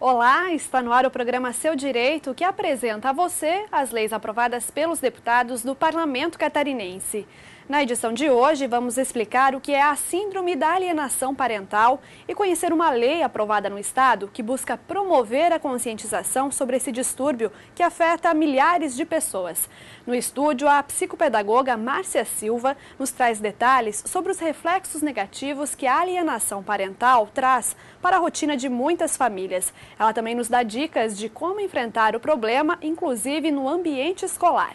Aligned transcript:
Olá, 0.00 0.52
está 0.52 0.82
no 0.82 0.92
ar 0.92 1.06
o 1.06 1.10
programa 1.10 1.52
Seu 1.52 1.76
Direito, 1.76 2.34
que 2.34 2.42
apresenta 2.42 3.10
a 3.10 3.12
você 3.12 3.64
as 3.70 3.92
leis 3.92 4.12
aprovadas 4.12 4.68
pelos 4.68 4.98
deputados 4.98 5.62
do 5.62 5.72
Parlamento 5.72 6.36
Catarinense. 6.36 7.24
Na 7.66 7.82
edição 7.82 8.12
de 8.12 8.28
hoje, 8.28 8.66
vamos 8.66 8.98
explicar 8.98 9.54
o 9.54 9.60
que 9.60 9.72
é 9.72 9.80
a 9.80 9.96
Síndrome 9.96 10.54
da 10.54 10.74
Alienação 10.74 11.34
Parental 11.34 11.98
e 12.28 12.34
conhecer 12.34 12.74
uma 12.74 12.90
lei 12.90 13.22
aprovada 13.22 13.70
no 13.70 13.78
Estado 13.78 14.28
que 14.30 14.42
busca 14.42 14.76
promover 14.76 15.50
a 15.50 15.58
conscientização 15.58 16.50
sobre 16.50 16.76
esse 16.76 16.92
distúrbio 16.92 17.50
que 17.74 17.82
afeta 17.82 18.34
milhares 18.34 18.94
de 18.94 19.06
pessoas. 19.06 19.66
No 20.06 20.14
estúdio, 20.14 20.68
a 20.68 20.82
psicopedagoga 20.82 21.74
Márcia 21.74 22.26
Silva 22.26 22.76
nos 22.98 23.10
traz 23.10 23.40
detalhes 23.40 24.04
sobre 24.06 24.30
os 24.30 24.38
reflexos 24.38 25.00
negativos 25.00 25.74
que 25.74 25.86
a 25.86 26.00
alienação 26.00 26.62
parental 26.62 27.30
traz 27.32 27.74
para 28.02 28.16
a 28.16 28.20
rotina 28.20 28.58
de 28.58 28.68
muitas 28.68 29.16
famílias. 29.16 29.72
Ela 29.98 30.12
também 30.12 30.34
nos 30.34 30.50
dá 30.50 30.62
dicas 30.62 31.16
de 31.16 31.30
como 31.30 31.60
enfrentar 31.60 32.14
o 32.14 32.20
problema, 32.20 32.78
inclusive 32.82 33.50
no 33.50 33.66
ambiente 33.66 34.26
escolar. 34.26 34.74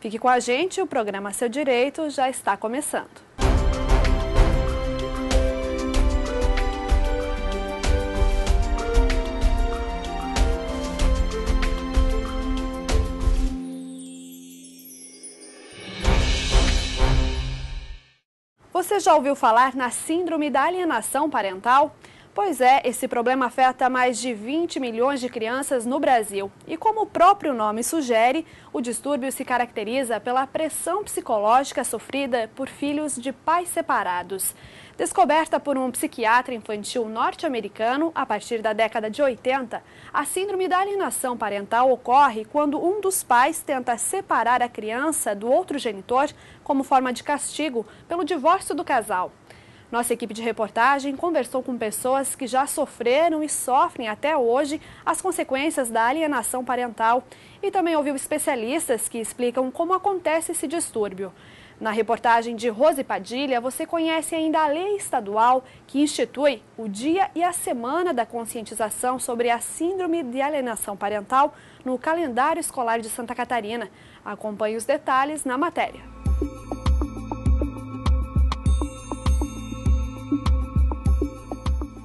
Fique 0.00 0.16
com 0.16 0.28
a 0.28 0.38
gente, 0.38 0.80
o 0.80 0.86
programa 0.86 1.32
Seu 1.32 1.48
Direito 1.48 2.08
já 2.08 2.30
está 2.30 2.56
começando. 2.56 3.28
Você 18.72 19.00
já 19.00 19.16
ouviu 19.16 19.34
falar 19.34 19.74
na 19.74 19.90
Síndrome 19.90 20.48
da 20.48 20.62
Alienação 20.62 21.28
Parental? 21.28 21.96
Pois 22.40 22.60
é, 22.60 22.82
esse 22.84 23.08
problema 23.08 23.46
afeta 23.46 23.90
mais 23.90 24.16
de 24.16 24.32
20 24.32 24.78
milhões 24.78 25.18
de 25.18 25.28
crianças 25.28 25.84
no 25.84 25.98
Brasil. 25.98 26.52
E 26.68 26.76
como 26.76 27.00
o 27.00 27.06
próprio 27.06 27.52
nome 27.52 27.82
sugere, 27.82 28.46
o 28.72 28.80
distúrbio 28.80 29.32
se 29.32 29.44
caracteriza 29.44 30.20
pela 30.20 30.46
pressão 30.46 31.02
psicológica 31.02 31.82
sofrida 31.82 32.48
por 32.54 32.68
filhos 32.68 33.16
de 33.16 33.32
pais 33.32 33.68
separados. 33.68 34.54
Descoberta 34.96 35.58
por 35.58 35.76
um 35.76 35.90
psiquiatra 35.90 36.54
infantil 36.54 37.08
norte-americano 37.08 38.12
a 38.14 38.24
partir 38.24 38.62
da 38.62 38.72
década 38.72 39.10
de 39.10 39.20
80, 39.20 39.82
a 40.14 40.24
síndrome 40.24 40.68
da 40.68 40.78
alienação 40.78 41.36
parental 41.36 41.90
ocorre 41.90 42.44
quando 42.44 42.80
um 42.80 43.00
dos 43.00 43.24
pais 43.24 43.62
tenta 43.62 43.98
separar 43.98 44.62
a 44.62 44.68
criança 44.68 45.34
do 45.34 45.50
outro 45.50 45.76
genitor 45.76 46.30
como 46.62 46.84
forma 46.84 47.12
de 47.12 47.24
castigo 47.24 47.84
pelo 48.06 48.24
divórcio 48.24 48.76
do 48.76 48.84
casal. 48.84 49.32
Nossa 49.90 50.12
equipe 50.12 50.34
de 50.34 50.42
reportagem 50.42 51.16
conversou 51.16 51.62
com 51.62 51.78
pessoas 51.78 52.34
que 52.34 52.46
já 52.46 52.66
sofreram 52.66 53.42
e 53.42 53.48
sofrem 53.48 54.06
até 54.06 54.36
hoje 54.36 54.82
as 55.04 55.22
consequências 55.22 55.88
da 55.88 56.04
alienação 56.04 56.62
parental 56.62 57.24
e 57.62 57.70
também 57.70 57.96
ouviu 57.96 58.14
especialistas 58.14 59.08
que 59.08 59.18
explicam 59.18 59.70
como 59.70 59.94
acontece 59.94 60.52
esse 60.52 60.66
distúrbio. 60.66 61.32
Na 61.80 61.90
reportagem 61.90 62.54
de 62.54 62.68
Rose 62.68 63.02
Padilha, 63.02 63.62
você 63.62 63.86
conhece 63.86 64.34
ainda 64.34 64.62
a 64.62 64.66
lei 64.66 64.96
estadual 64.96 65.64
que 65.86 66.02
institui 66.02 66.60
o 66.76 66.86
dia 66.86 67.30
e 67.34 67.42
a 67.42 67.52
semana 67.52 68.12
da 68.12 68.26
conscientização 68.26 69.18
sobre 69.18 69.48
a 69.48 69.58
síndrome 69.60 70.22
de 70.22 70.40
alienação 70.42 70.96
parental 70.96 71.54
no 71.82 71.96
calendário 71.96 72.60
escolar 72.60 73.00
de 73.00 73.08
Santa 73.08 73.34
Catarina. 73.34 73.88
Acompanhe 74.24 74.76
os 74.76 74.84
detalhes 74.84 75.44
na 75.44 75.56
matéria. 75.56 76.17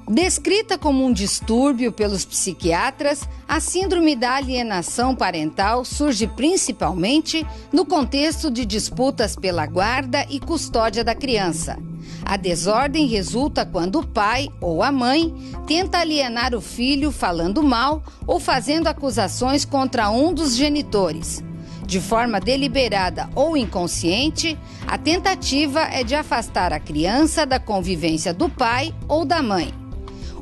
Descrita 0.06 0.76
como 0.76 1.02
um 1.02 1.10
distúrbio 1.10 1.90
pelos 1.90 2.26
psiquiatras, 2.26 3.26
a 3.48 3.58
síndrome 3.58 4.14
da 4.14 4.34
alienação 4.34 5.16
parental 5.16 5.82
surge 5.82 6.26
principalmente 6.26 7.46
no 7.72 7.86
contexto 7.86 8.50
de 8.50 8.66
disputas 8.66 9.34
pela 9.34 9.64
guarda 9.64 10.26
e 10.28 10.38
custódia 10.38 11.02
da 11.02 11.14
criança. 11.14 11.78
A 12.22 12.36
desordem 12.36 13.06
resulta 13.06 13.64
quando 13.64 14.00
o 14.00 14.06
pai 14.06 14.50
ou 14.60 14.82
a 14.82 14.92
mãe 14.92 15.34
tenta 15.66 15.98
alienar 15.98 16.54
o 16.54 16.60
filho 16.60 17.10
falando 17.10 17.62
mal 17.62 18.02
ou 18.26 18.38
fazendo 18.38 18.88
acusações 18.88 19.64
contra 19.64 20.10
um 20.10 20.34
dos 20.34 20.54
genitores. 20.54 21.42
De 21.86 21.98
forma 21.98 22.40
deliberada 22.40 23.30
ou 23.34 23.56
inconsciente, 23.56 24.58
a 24.86 24.98
tentativa 24.98 25.80
é 25.80 26.04
de 26.04 26.14
afastar 26.14 26.74
a 26.74 26.80
criança 26.80 27.46
da 27.46 27.58
convivência 27.58 28.34
do 28.34 28.50
pai 28.50 28.94
ou 29.08 29.24
da 29.24 29.42
mãe. 29.42 29.83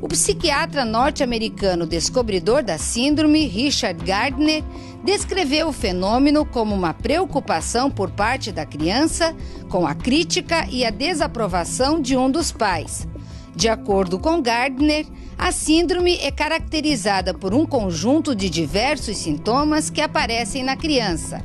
O 0.03 0.09
psiquiatra 0.09 0.85
norte-americano 0.85 1.87
descobridor 1.87 2.61
da 2.65 2.77
síndrome, 2.77 3.47
Richard 3.47 4.05
Gardner, 4.05 4.65
descreveu 5.05 5.69
o 5.69 5.73
fenômeno 5.73 6.45
como 6.45 6.75
uma 6.75 6.93
preocupação 6.93 7.89
por 7.89 8.11
parte 8.11 8.51
da 8.51 8.67
criança 8.67 9.33
com 9.69 9.87
a 9.87 9.95
crítica 9.95 10.67
e 10.69 10.85
a 10.85 10.91
desaprovação 10.91 12.01
de 12.03 12.17
um 12.17 12.29
dos 12.29 12.51
pais. 12.51 13.07
De 13.55 13.69
acordo 13.69 14.19
com 14.19 14.43
Gardner, 14.43 15.07
a 15.39 15.53
síndrome 15.53 16.17
é 16.17 16.33
caracterizada 16.33 17.33
por 17.33 17.55
um 17.55 17.65
conjunto 17.65 18.35
de 18.35 18.51
diversos 18.51 19.17
sintomas 19.17 19.89
que 19.89 20.01
aparecem 20.01 20.65
na 20.65 20.77
criança. 20.77 21.41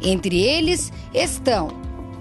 Entre 0.00 0.40
eles 0.40 0.92
estão 1.12 1.70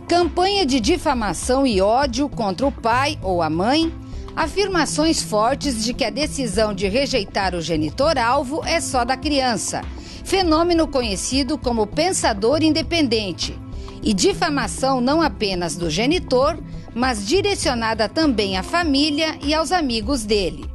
campanha 0.07 0.65
de 0.65 0.79
difamação 0.79 1.65
e 1.65 1.79
ódio 1.79 2.27
contra 2.27 2.65
o 2.65 2.71
pai 2.71 3.19
ou 3.21 3.43
a 3.43 3.51
mãe 3.51 3.93
afirmações 4.35 5.23
fortes 5.23 5.83
de 5.83 5.93
que 5.93 6.03
a 6.03 6.09
decisão 6.09 6.73
de 6.73 6.87
rejeitar 6.87 7.55
o 7.55 7.61
genitor-alvo 7.61 8.61
é 8.65 8.81
só 8.81 9.05
da 9.05 9.15
criança, 9.15 9.81
fenômeno 10.23 10.87
conhecido 10.87 11.57
como 11.57 11.87
pensador 11.87 12.61
independente, 12.61 13.57
e 14.03 14.13
difamação 14.13 14.99
não 14.99 15.21
apenas 15.21 15.75
do 15.75 15.89
genitor, 15.89 16.59
mas 16.93 17.25
direcionada 17.25 18.09
também 18.09 18.57
à 18.57 18.63
família 18.63 19.37
e 19.41 19.53
aos 19.53 19.71
amigos 19.71 20.23
dele. 20.23 20.69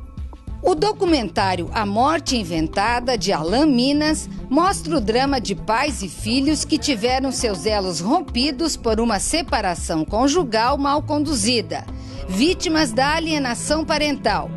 O 0.63 0.75
documentário 0.75 1.71
A 1.73 1.87
Morte 1.87 2.37
Inventada, 2.37 3.17
de 3.17 3.33
Alain 3.33 3.67
Minas, 3.67 4.29
mostra 4.49 4.97
o 4.97 5.01
drama 5.01 5.41
de 5.41 5.55
pais 5.55 6.03
e 6.03 6.09
filhos 6.09 6.67
que 6.67 6.77
tiveram 6.77 7.33
seus 7.33 7.65
elos 7.65 8.01
rompidos 8.01 8.77
por 8.77 9.01
uma 9.01 9.19
separação 9.19 10.05
conjugal 10.05 10.77
mal 10.77 11.03
conduzida 11.03 11.85
vítimas 12.31 12.93
da 12.93 13.17
alienação 13.17 13.85
parental. 13.85 14.49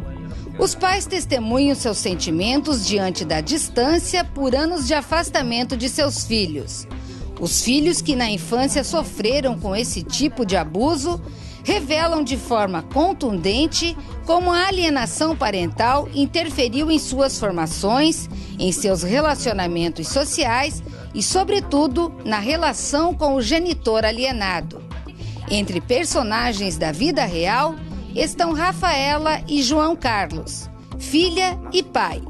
Os 0.60 0.76
pais 0.76 1.08
testemunham 1.08 1.76
seus 1.76 1.98
sentimentos 1.98 2.86
diante 2.86 3.26
da 3.26 3.42
distância 3.42 4.24
por 4.24 4.56
anos 4.56 4.86
de 4.86 4.94
afastamento 4.94 5.76
de 5.76 5.90
seus 5.90 6.24
filhos. 6.24 6.88
Os 7.42 7.64
filhos 7.64 8.00
que 8.00 8.16
na 8.16 8.30
infância 8.30 8.84
sofreram 8.84 9.60
com 9.60 9.76
esse 9.76 10.04
tipo 10.04 10.46
de 10.46 10.56
abuso 10.56 11.20
revelam 11.64 12.24
de 12.24 12.38
forma 12.38 12.84
contundente 12.84 13.98
como 14.26 14.52
a 14.52 14.68
alienação 14.68 15.36
parental 15.36 16.08
interferiu 16.14 16.92
em 16.92 17.00
suas 17.00 17.40
formações, 17.40 18.30
em 18.60 18.72
seus 18.72 19.02
relacionamentos 19.02 20.08
sociais 20.08 20.84
e, 21.14 21.24
sobretudo, 21.24 22.14
na 22.24 22.38
relação 22.38 23.16
com 23.16 23.34
o 23.34 23.42
genitor 23.42 24.06
alienado. 24.06 24.93
Entre 25.50 25.82
personagens 25.82 26.78
da 26.78 26.92
vida 26.92 27.26
real 27.26 27.76
estão 28.16 28.54
Rafaela 28.54 29.42
e 29.48 29.62
João 29.62 29.96
Carlos, 29.96 30.70
filha 31.00 31.60
e 31.72 31.84
pai. 31.84 32.22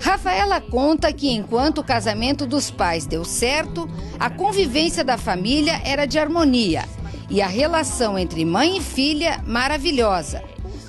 Rafaela 0.00 0.60
conta 0.60 1.12
que 1.12 1.30
enquanto 1.30 1.78
o 1.78 1.84
casamento 1.84 2.46
dos 2.46 2.70
pais 2.70 3.06
deu 3.06 3.24
certo, 3.24 3.88
a 4.18 4.30
convivência 4.30 5.04
da 5.04 5.18
família 5.18 5.80
era 5.84 6.06
de 6.06 6.18
harmonia 6.18 6.84
e 7.28 7.40
a 7.42 7.46
relação 7.46 8.18
entre 8.18 8.44
mãe 8.44 8.78
e 8.78 8.80
filha 8.80 9.42
maravilhosa. 9.46 10.42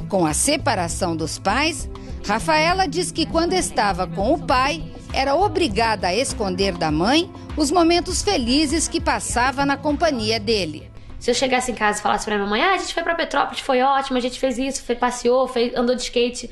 Com 0.07 0.25
a 0.25 0.33
separação 0.33 1.15
dos 1.15 1.37
pais, 1.37 1.89
Rafaela 2.25 2.87
diz 2.87 3.11
que 3.11 3.25
quando 3.25 3.53
estava 3.53 4.07
com 4.07 4.33
o 4.33 4.39
pai, 4.39 4.83
era 5.13 5.35
obrigada 5.35 6.07
a 6.07 6.15
esconder 6.15 6.77
da 6.77 6.89
mãe 6.89 7.29
os 7.57 7.69
momentos 7.69 8.21
felizes 8.21 8.87
que 8.87 9.01
passava 9.01 9.65
na 9.65 9.75
companhia 9.75 10.39
dele. 10.39 10.90
Se 11.21 11.29
eu 11.29 11.35
chegasse 11.35 11.71
em 11.71 11.75
casa 11.75 11.99
e 11.99 12.01
falasse 12.01 12.25
pra 12.25 12.35
minha 12.35 12.49
mãe, 12.49 12.63
ah, 12.63 12.73
a 12.73 12.77
gente 12.79 12.95
foi 12.95 13.03
pra 13.03 13.13
Petrópolis, 13.13 13.59
foi 13.59 13.79
ótimo, 13.79 14.17
a 14.17 14.19
gente 14.19 14.39
fez 14.39 14.57
isso, 14.57 14.83
foi, 14.83 14.95
passeou, 14.95 15.47
fez, 15.47 15.71
andou 15.75 15.95
de 15.95 16.01
skate 16.01 16.49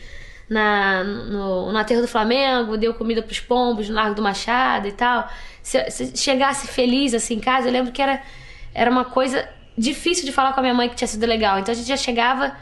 na, 0.47 1.03
no, 1.03 1.71
no 1.71 1.77
aterro 1.79 2.01
do 2.01 2.07
Flamengo, 2.07 2.77
deu 2.77 2.93
comida 2.93 3.23
pros 3.23 3.39
pombos 3.39 3.89
no 3.89 3.95
Largo 3.95 4.13
do 4.13 4.21
Machado 4.21 4.87
e 4.87 4.91
tal. 4.91 5.27
Se, 5.63 5.89
se 5.89 6.15
chegasse 6.15 6.67
feliz 6.67 7.15
assim 7.15 7.37
em 7.37 7.39
casa, 7.39 7.67
eu 7.67 7.71
lembro 7.71 7.91
que 7.91 7.99
era, 7.99 8.21
era 8.71 8.91
uma 8.91 9.05
coisa 9.05 9.49
difícil 9.75 10.23
de 10.23 10.31
falar 10.31 10.53
com 10.53 10.59
a 10.59 10.61
minha 10.61 10.75
mãe 10.75 10.87
que 10.87 10.95
tinha 10.95 11.07
sido 11.07 11.25
legal. 11.25 11.57
Então 11.57 11.71
a 11.71 11.75
gente 11.75 11.87
já 11.87 11.97
chegava, 11.97 12.55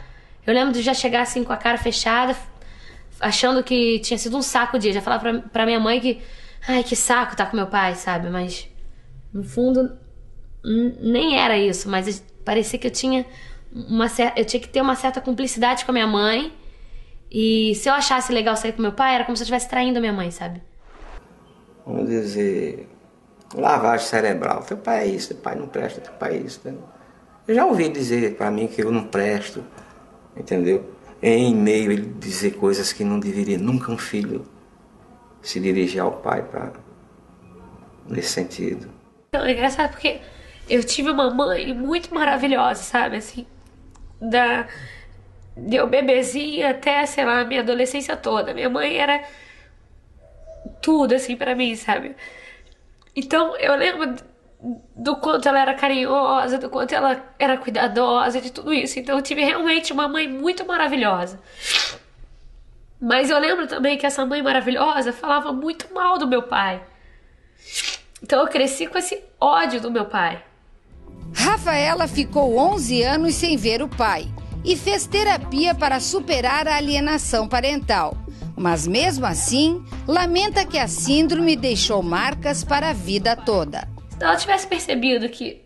eu 0.46 0.54
lembro 0.54 0.72
de 0.72 0.80
já 0.80 0.94
chegar 0.94 1.20
assim 1.20 1.44
com 1.44 1.52
a 1.52 1.58
cara 1.58 1.76
fechada, 1.76 2.34
achando 3.20 3.62
que 3.62 3.98
tinha 3.98 4.16
sido 4.16 4.34
um 4.34 4.42
saco 4.42 4.78
o 4.78 4.80
dia. 4.80 4.94
Já 4.94 5.02
falava 5.02 5.20
pra, 5.20 5.40
pra 5.40 5.66
minha 5.66 5.78
mãe 5.78 6.00
que, 6.00 6.22
ai, 6.66 6.82
que 6.82 6.96
saco 6.96 7.36
tá 7.36 7.44
com 7.44 7.54
meu 7.54 7.66
pai, 7.66 7.96
sabe? 7.96 8.30
Mas 8.30 8.66
no 9.30 9.44
fundo 9.44 10.07
nem 11.00 11.38
era 11.38 11.56
isso, 11.56 11.88
mas 11.88 12.22
parecia 12.44 12.78
que 12.78 12.86
eu 12.86 12.90
tinha 12.90 13.26
uma 13.72 14.06
eu 14.36 14.44
tinha 14.44 14.60
que 14.60 14.68
ter 14.68 14.80
uma 14.80 14.96
certa 14.96 15.20
cumplicidade 15.20 15.84
com 15.84 15.90
a 15.92 15.94
minha 15.94 16.06
mãe 16.06 16.52
E 17.30 17.74
se 17.74 17.88
eu 17.88 17.94
achasse 17.94 18.32
legal 18.32 18.56
sair 18.56 18.72
com 18.72 18.82
meu 18.82 18.92
pai, 18.92 19.14
era 19.14 19.24
como 19.24 19.36
se 19.36 19.42
eu 19.42 19.44
estivesse 19.44 19.68
traindo 19.68 19.98
a 19.98 20.00
minha 20.00 20.12
mãe, 20.12 20.30
sabe? 20.30 20.62
Vamos 21.86 22.08
dizer, 22.08 22.88
lavagem 23.54 24.06
cerebral. 24.06 24.62
Teu 24.62 24.76
pai 24.78 25.04
é 25.04 25.06
isso, 25.06 25.28
teu 25.28 25.38
pai 25.38 25.54
não 25.54 25.68
presta, 25.68 26.00
teu 26.00 26.12
pai 26.14 26.36
é 26.36 26.38
isso. 26.38 26.60
Entendeu? 26.60 26.84
Eu 27.46 27.54
já 27.54 27.66
ouvi 27.66 27.88
dizer 27.88 28.36
para 28.36 28.50
mim 28.50 28.66
que 28.66 28.82
eu 28.82 28.90
não 28.92 29.04
presto, 29.04 29.64
entendeu? 30.36 30.94
Em 31.22 31.50
e-mail 31.50 31.92
ele 31.92 32.14
dizer 32.18 32.52
coisas 32.52 32.92
que 32.92 33.04
não 33.04 33.18
deveria 33.18 33.58
nunca 33.58 33.90
um 33.92 33.98
filho 33.98 34.46
se 35.42 35.60
dirigir 35.60 36.00
ao 36.00 36.12
pai 36.12 36.42
para 36.42 36.72
nesse 38.08 38.30
sentido. 38.30 38.90
Então, 39.28 39.44
é 39.44 39.52
engraçado 39.52 39.90
porque 39.90 40.20
eu 40.68 40.84
tive 40.84 41.10
uma 41.10 41.30
mãe 41.30 41.72
muito 41.72 42.14
maravilhosa, 42.14 42.82
sabe? 42.82 43.16
Assim, 43.16 43.46
da 44.20 44.66
deu 45.56 45.88
bebezinha 45.88 46.70
até, 46.70 47.04
sei 47.06 47.24
lá, 47.24 47.44
minha 47.44 47.60
adolescência 47.60 48.16
toda. 48.16 48.54
Minha 48.54 48.70
mãe 48.70 48.96
era 48.96 49.22
tudo 50.80 51.14
assim 51.14 51.36
para 51.36 51.54
mim, 51.54 51.74
sabe? 51.74 52.14
Então, 53.14 53.56
eu 53.56 53.74
lembro 53.74 54.14
do 54.94 55.16
quanto 55.16 55.48
ela 55.48 55.60
era 55.60 55.74
carinhosa, 55.74 56.58
do 56.58 56.70
quanto 56.70 56.94
ela 56.94 57.24
era 57.38 57.56
cuidadosa, 57.56 58.40
de 58.40 58.52
tudo 58.52 58.72
isso. 58.72 58.98
Então, 58.98 59.16
eu 59.16 59.22
tive 59.22 59.42
realmente 59.44 59.92
uma 59.92 60.06
mãe 60.06 60.28
muito 60.28 60.64
maravilhosa. 60.64 61.40
Mas 63.00 63.30
eu 63.30 63.38
lembro 63.38 63.66
também 63.66 63.96
que 63.96 64.06
essa 64.06 64.24
mãe 64.26 64.42
maravilhosa 64.42 65.12
falava 65.12 65.52
muito 65.52 65.92
mal 65.92 66.18
do 66.18 66.26
meu 66.26 66.42
pai. 66.42 66.82
Então 68.22 68.40
eu 68.40 68.48
cresci 68.48 68.86
com 68.86 68.98
esse 68.98 69.22
ódio 69.40 69.80
do 69.80 69.90
meu 69.90 70.06
pai. 70.06 70.42
Rafaela 71.34 72.08
ficou 72.08 72.56
11 72.56 73.02
anos 73.02 73.34
sem 73.34 73.56
ver 73.56 73.82
o 73.82 73.88
pai 73.88 74.28
e 74.64 74.76
fez 74.76 75.06
terapia 75.06 75.74
para 75.74 76.00
superar 76.00 76.66
a 76.66 76.76
alienação 76.76 77.48
parental. 77.48 78.16
Mas 78.56 78.86
mesmo 78.86 79.24
assim, 79.24 79.84
lamenta 80.06 80.66
que 80.66 80.78
a 80.78 80.88
síndrome 80.88 81.54
deixou 81.54 82.02
marcas 82.02 82.64
para 82.64 82.90
a 82.90 82.92
vida 82.92 83.36
toda. 83.36 83.88
Se 84.10 84.24
ela 84.24 84.36
tivesse 84.36 84.66
percebido 84.66 85.28
que 85.28 85.64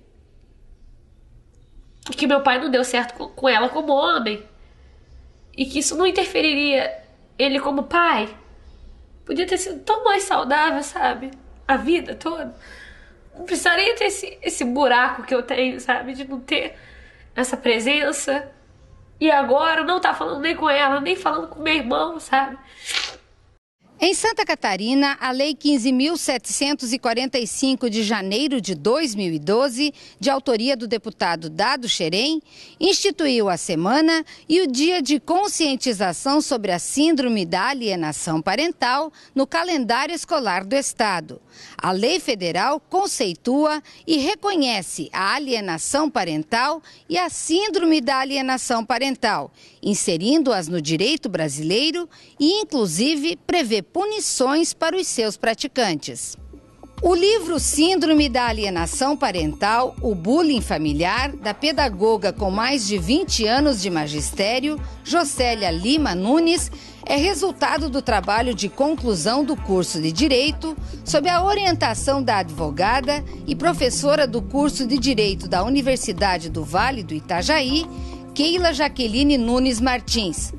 que 2.11 2.27
meu 2.27 2.43
pai 2.43 2.59
não 2.59 2.71
deu 2.71 2.85
certo 2.85 3.15
com, 3.15 3.49
ela 3.49 3.69
como 3.69 3.93
homem 3.93 4.43
e 5.57 5.65
que 5.65 5.79
isso 5.79 5.97
não 5.97 6.07
interferiria 6.07 6.93
ele 7.39 7.61
como 7.61 7.85
pai, 7.85 8.29
podia 9.25 9.47
ter 9.47 9.57
sido 9.57 9.81
tão 9.81 10.05
mais 10.05 10.25
saudável, 10.25 10.83
sabe? 10.83 11.31
A 11.67 11.77
vida 11.77 12.15
toda. 12.15 12.55
Não 13.37 13.45
precisaria 13.45 13.95
ter 13.97 14.05
esse, 14.07 14.39
esse 14.43 14.65
buraco 14.65 15.23
que 15.23 15.35
eu 15.35 15.43
tenho, 15.43 15.81
sabe? 15.81 16.13
De 16.13 16.29
não 16.29 16.41
ter 16.41 16.75
essa 17.35 17.57
presença. 17.57 18.51
E 19.21 19.31
agora 19.31 19.85
não 19.85 20.01
tá 20.01 20.13
falando 20.13 20.41
nem 20.41 20.57
com 20.57 20.69
ela, 20.69 21.01
nem 21.01 21.15
falando 21.17 21.49
com 21.49 21.63
meu 21.63 21.75
irmão, 21.75 22.19
sabe? 22.19 22.59
Em 24.05 24.15
Santa 24.15 24.45
Catarina, 24.45 25.17
a 25.21 25.31
Lei 25.31 25.55
15.745 25.55 27.89
de 27.89 28.03
janeiro 28.03 28.61
de 28.61 28.75
2012, 28.75 29.95
de 30.19 30.29
autoria 30.29 30.77
do 30.77 30.89
deputado 30.89 31.49
Dado 31.49 31.89
Xerém, 31.89 32.43
instituiu 32.81 33.49
a 33.49 33.57
semana 33.57 34.27
e 34.49 34.61
o 34.61 34.67
dia 34.67 35.01
de 35.01 35.21
conscientização 35.21 36.41
sobre 36.41 36.73
a 36.73 36.81
síndrome 36.81 37.47
da 37.47 37.69
alienação 37.69 38.43
parental 38.43 39.13
no 39.37 39.47
calendário 39.47 40.13
escolar 40.13 40.65
do 40.65 40.75
Estado. 40.75 41.41
A 41.79 41.93
lei 41.93 42.19
federal 42.19 42.81
conceitua 42.81 43.81
e 44.05 44.17
reconhece 44.17 45.09
a 45.13 45.35
alienação 45.35 46.11
parental 46.11 46.83
e 47.09 47.17
a 47.17 47.31
síndrome 47.31 48.01
da 48.01 48.19
alienação 48.19 48.85
parental, 48.85 49.53
inserindo-as 49.83 50.69
no 50.69 50.81
direito 50.81 51.29
brasileiro 51.29 52.09
e, 52.39 52.61
inclusive, 52.61 53.37
prevê 53.47 53.83
punições 53.83 54.73
para 54.73 54.97
os 54.97 55.07
seus 55.07 55.37
praticantes. 55.37 56.37
O 57.05 57.17
livro 57.17 57.59
Síndrome 57.59 58.29
da 58.29 58.47
Alienação 58.47 59.17
Parental, 59.17 59.97
o 60.01 60.15
Bullying 60.15 60.61
Familiar, 60.61 61.33
da 61.33 61.53
pedagoga 61.53 62.33
com 62.33 62.49
mais 62.49 62.87
de 62.87 62.97
20 62.97 63.45
anos 63.45 63.83
de 63.83 63.91
magistério, 63.91 64.81
Jocélia 65.03 65.69
Lima 65.73 66.15
Nunes, 66.15 66.71
é 67.05 67.17
resultado 67.17 67.91
do 67.91 68.01
trabalho 68.01 68.55
de 68.55 68.69
conclusão 68.69 69.45
do 69.45 69.57
curso 69.57 70.01
de 70.01 70.13
Direito, 70.13 70.77
sob 71.05 71.29
a 71.29 71.45
orientação 71.45 72.23
da 72.23 72.37
advogada 72.37 73.25
e 73.49 73.57
professora 73.57 74.25
do 74.25 74.41
curso 74.41 74.87
de 74.87 74.97
Direito 74.97 75.49
da 75.49 75.65
Universidade 75.65 76.49
do 76.49 76.63
Vale 76.63 77.03
do 77.03 77.15
Itajaí, 77.15 77.85
Keila 78.35 78.73
Jaqueline 78.73 79.37
Nunes 79.37 79.81
Martins. 79.81 80.55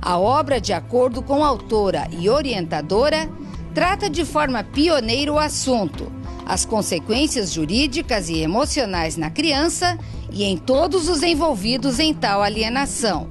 A 0.00 0.18
obra, 0.18 0.60
de 0.60 0.72
acordo 0.72 1.22
com 1.22 1.44
a 1.44 1.48
autora 1.48 2.08
e 2.18 2.28
orientadora, 2.28 3.28
trata 3.74 4.08
de 4.08 4.24
forma 4.24 4.64
pioneira 4.64 5.32
o 5.32 5.38
assunto, 5.38 6.10
as 6.46 6.64
consequências 6.64 7.52
jurídicas 7.52 8.28
e 8.30 8.38
emocionais 8.38 9.16
na 9.16 9.30
criança 9.30 9.98
e 10.32 10.44
em 10.44 10.56
todos 10.56 11.08
os 11.08 11.22
envolvidos 11.22 11.98
em 11.98 12.14
tal 12.14 12.42
alienação. 12.42 13.28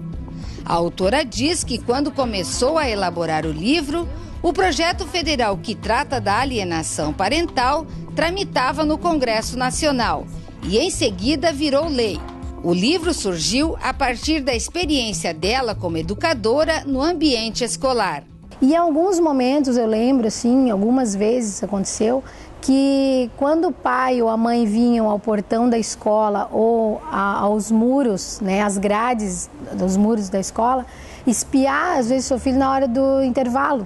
A 0.63 0.73
autora 0.73 1.23
diz 1.25 1.63
que 1.63 1.79
quando 1.79 2.11
começou 2.11 2.77
a 2.77 2.87
elaborar 2.87 3.45
o 3.45 3.51
livro, 3.51 4.07
o 4.43 4.53
projeto 4.53 5.07
federal 5.07 5.57
que 5.57 5.73
trata 5.73 6.21
da 6.21 6.39
alienação 6.39 7.11
parental 7.11 7.87
tramitava 8.15 8.85
no 8.85 8.97
Congresso 8.97 9.57
Nacional 9.57 10.27
e 10.63 10.77
em 10.77 10.91
seguida 10.91 11.51
virou 11.51 11.87
lei. 11.87 12.19
O 12.63 12.73
livro 12.73 13.13
surgiu 13.13 13.77
a 13.83 13.93
partir 13.93 14.41
da 14.41 14.55
experiência 14.55 15.31
dela 15.31 15.75
como 15.75 15.97
educadora 15.97 16.83
no 16.85 17.03
ambiente 17.03 17.63
escolar. 17.63 18.23
E 18.59 18.73
em 18.73 18.75
alguns 18.75 19.19
momentos 19.19 19.77
eu 19.77 19.85
lembro, 19.85 20.25
assim, 20.25 20.71
algumas 20.71 21.15
vezes 21.15 21.63
aconteceu, 21.63 22.23
que 22.59 23.29
quando 23.37 23.67
o 23.67 23.71
pai 23.71 24.23
ou 24.23 24.27
a 24.27 24.35
mãe 24.35 24.65
vinham 24.65 25.07
ao 25.07 25.19
portão 25.19 25.69
da 25.69 25.77
escola 25.77 26.49
ou 26.51 26.99
a, 27.11 27.41
aos 27.41 27.69
muros, 27.69 28.39
né, 28.41 28.63
as 28.63 28.79
grades 28.79 29.47
dos 29.73 29.95
muros 29.95 30.27
da 30.27 30.39
escola, 30.39 30.83
espiar 31.27 31.99
às 31.99 32.09
vezes 32.09 32.25
seu 32.25 32.39
filho 32.39 32.57
na 32.57 32.71
hora 32.71 32.87
do 32.87 33.21
intervalo. 33.21 33.85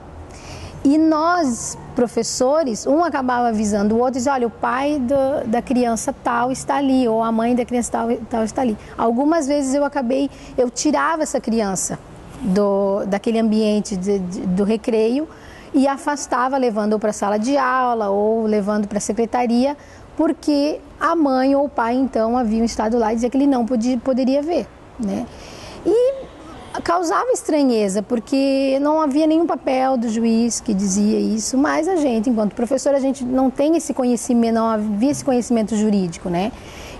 E 0.83 0.98
nós, 0.98 1.78
professores, 1.95 2.88
um 2.88 3.04
acabava 3.04 3.50
avisando 3.50 3.95
o 3.95 4.00
outro, 4.00 4.13
dizia, 4.13 4.33
olha, 4.33 4.48
o 4.48 4.50
pai 4.50 5.00
do, 5.00 5.48
da 5.48 5.62
criança 5.62 6.13
tal 6.24 6.51
está 6.51 6.78
ali, 6.78 7.07
ou 7.07 7.22
a 7.24 7.31
mãe 7.31 7.56
da 7.56 7.63
criança 7.63 7.92
tal, 7.92 8.18
tal 8.30 8.44
está 8.44 8.62
ali. 8.63 8.75
Algumas 8.98 9.48
vezes 9.48 9.75
eu 9.75 9.86
acabei, 9.86 10.30
eu 10.57 10.72
tirava 10.72 11.22
essa 11.22 11.39
criança 11.39 12.00
do, 12.42 13.06
daquele 13.06 13.38
ambiente 13.38 13.95
de, 13.95 14.18
de, 14.18 14.42
do 14.42 14.63
recreio 14.63 15.28
e 15.72 15.88
afastava, 15.88 16.57
levando 16.57 16.98
para 16.98 17.12
a 17.12 17.13
sala 17.13 17.38
de 17.38 17.56
aula 17.57 18.09
ou 18.09 18.45
levando 18.45 18.88
para 18.88 18.97
a 18.97 19.02
secretaria, 19.02 19.78
porque 20.18 20.80
a 21.00 21.16
mãe 21.16 21.56
ou 21.56 21.66
o 21.66 21.69
pai 21.69 21.94
então 21.94 22.35
haviam 22.35 22.66
estado 22.66 22.97
lá 22.97 23.11
e 23.11 23.16
dizia 23.16 23.30
que 23.30 23.38
ele 23.38 23.47
não 23.47 23.66
podia, 23.68 23.97
poderia 23.97 24.42
ver. 24.42 24.68
Né? 25.00 25.28
E 25.85 26.20
causava 26.80 27.31
estranheza, 27.31 28.01
porque 28.01 28.78
não 28.80 29.01
havia 29.01 29.28
nenhum 29.28 29.45
papel 29.45 29.97
do 29.97 30.07
juiz 30.07 30.61
que 30.61 30.73
dizia 30.73 31.19
isso, 31.19 31.57
mas 31.57 31.87
a 31.87 31.97
gente, 31.97 32.30
enquanto 32.30 32.54
professor, 32.54 32.95
a 32.95 32.99
gente 32.99 33.25
não 33.25 33.49
tem 33.49 33.75
esse 33.75 33.94
conhecimento, 33.94 34.54
não 34.54 34.68
havia 34.68 35.11
esse 35.11 35.25
conhecimento 35.25 35.75
jurídico, 35.75 36.30
né? 36.30 36.51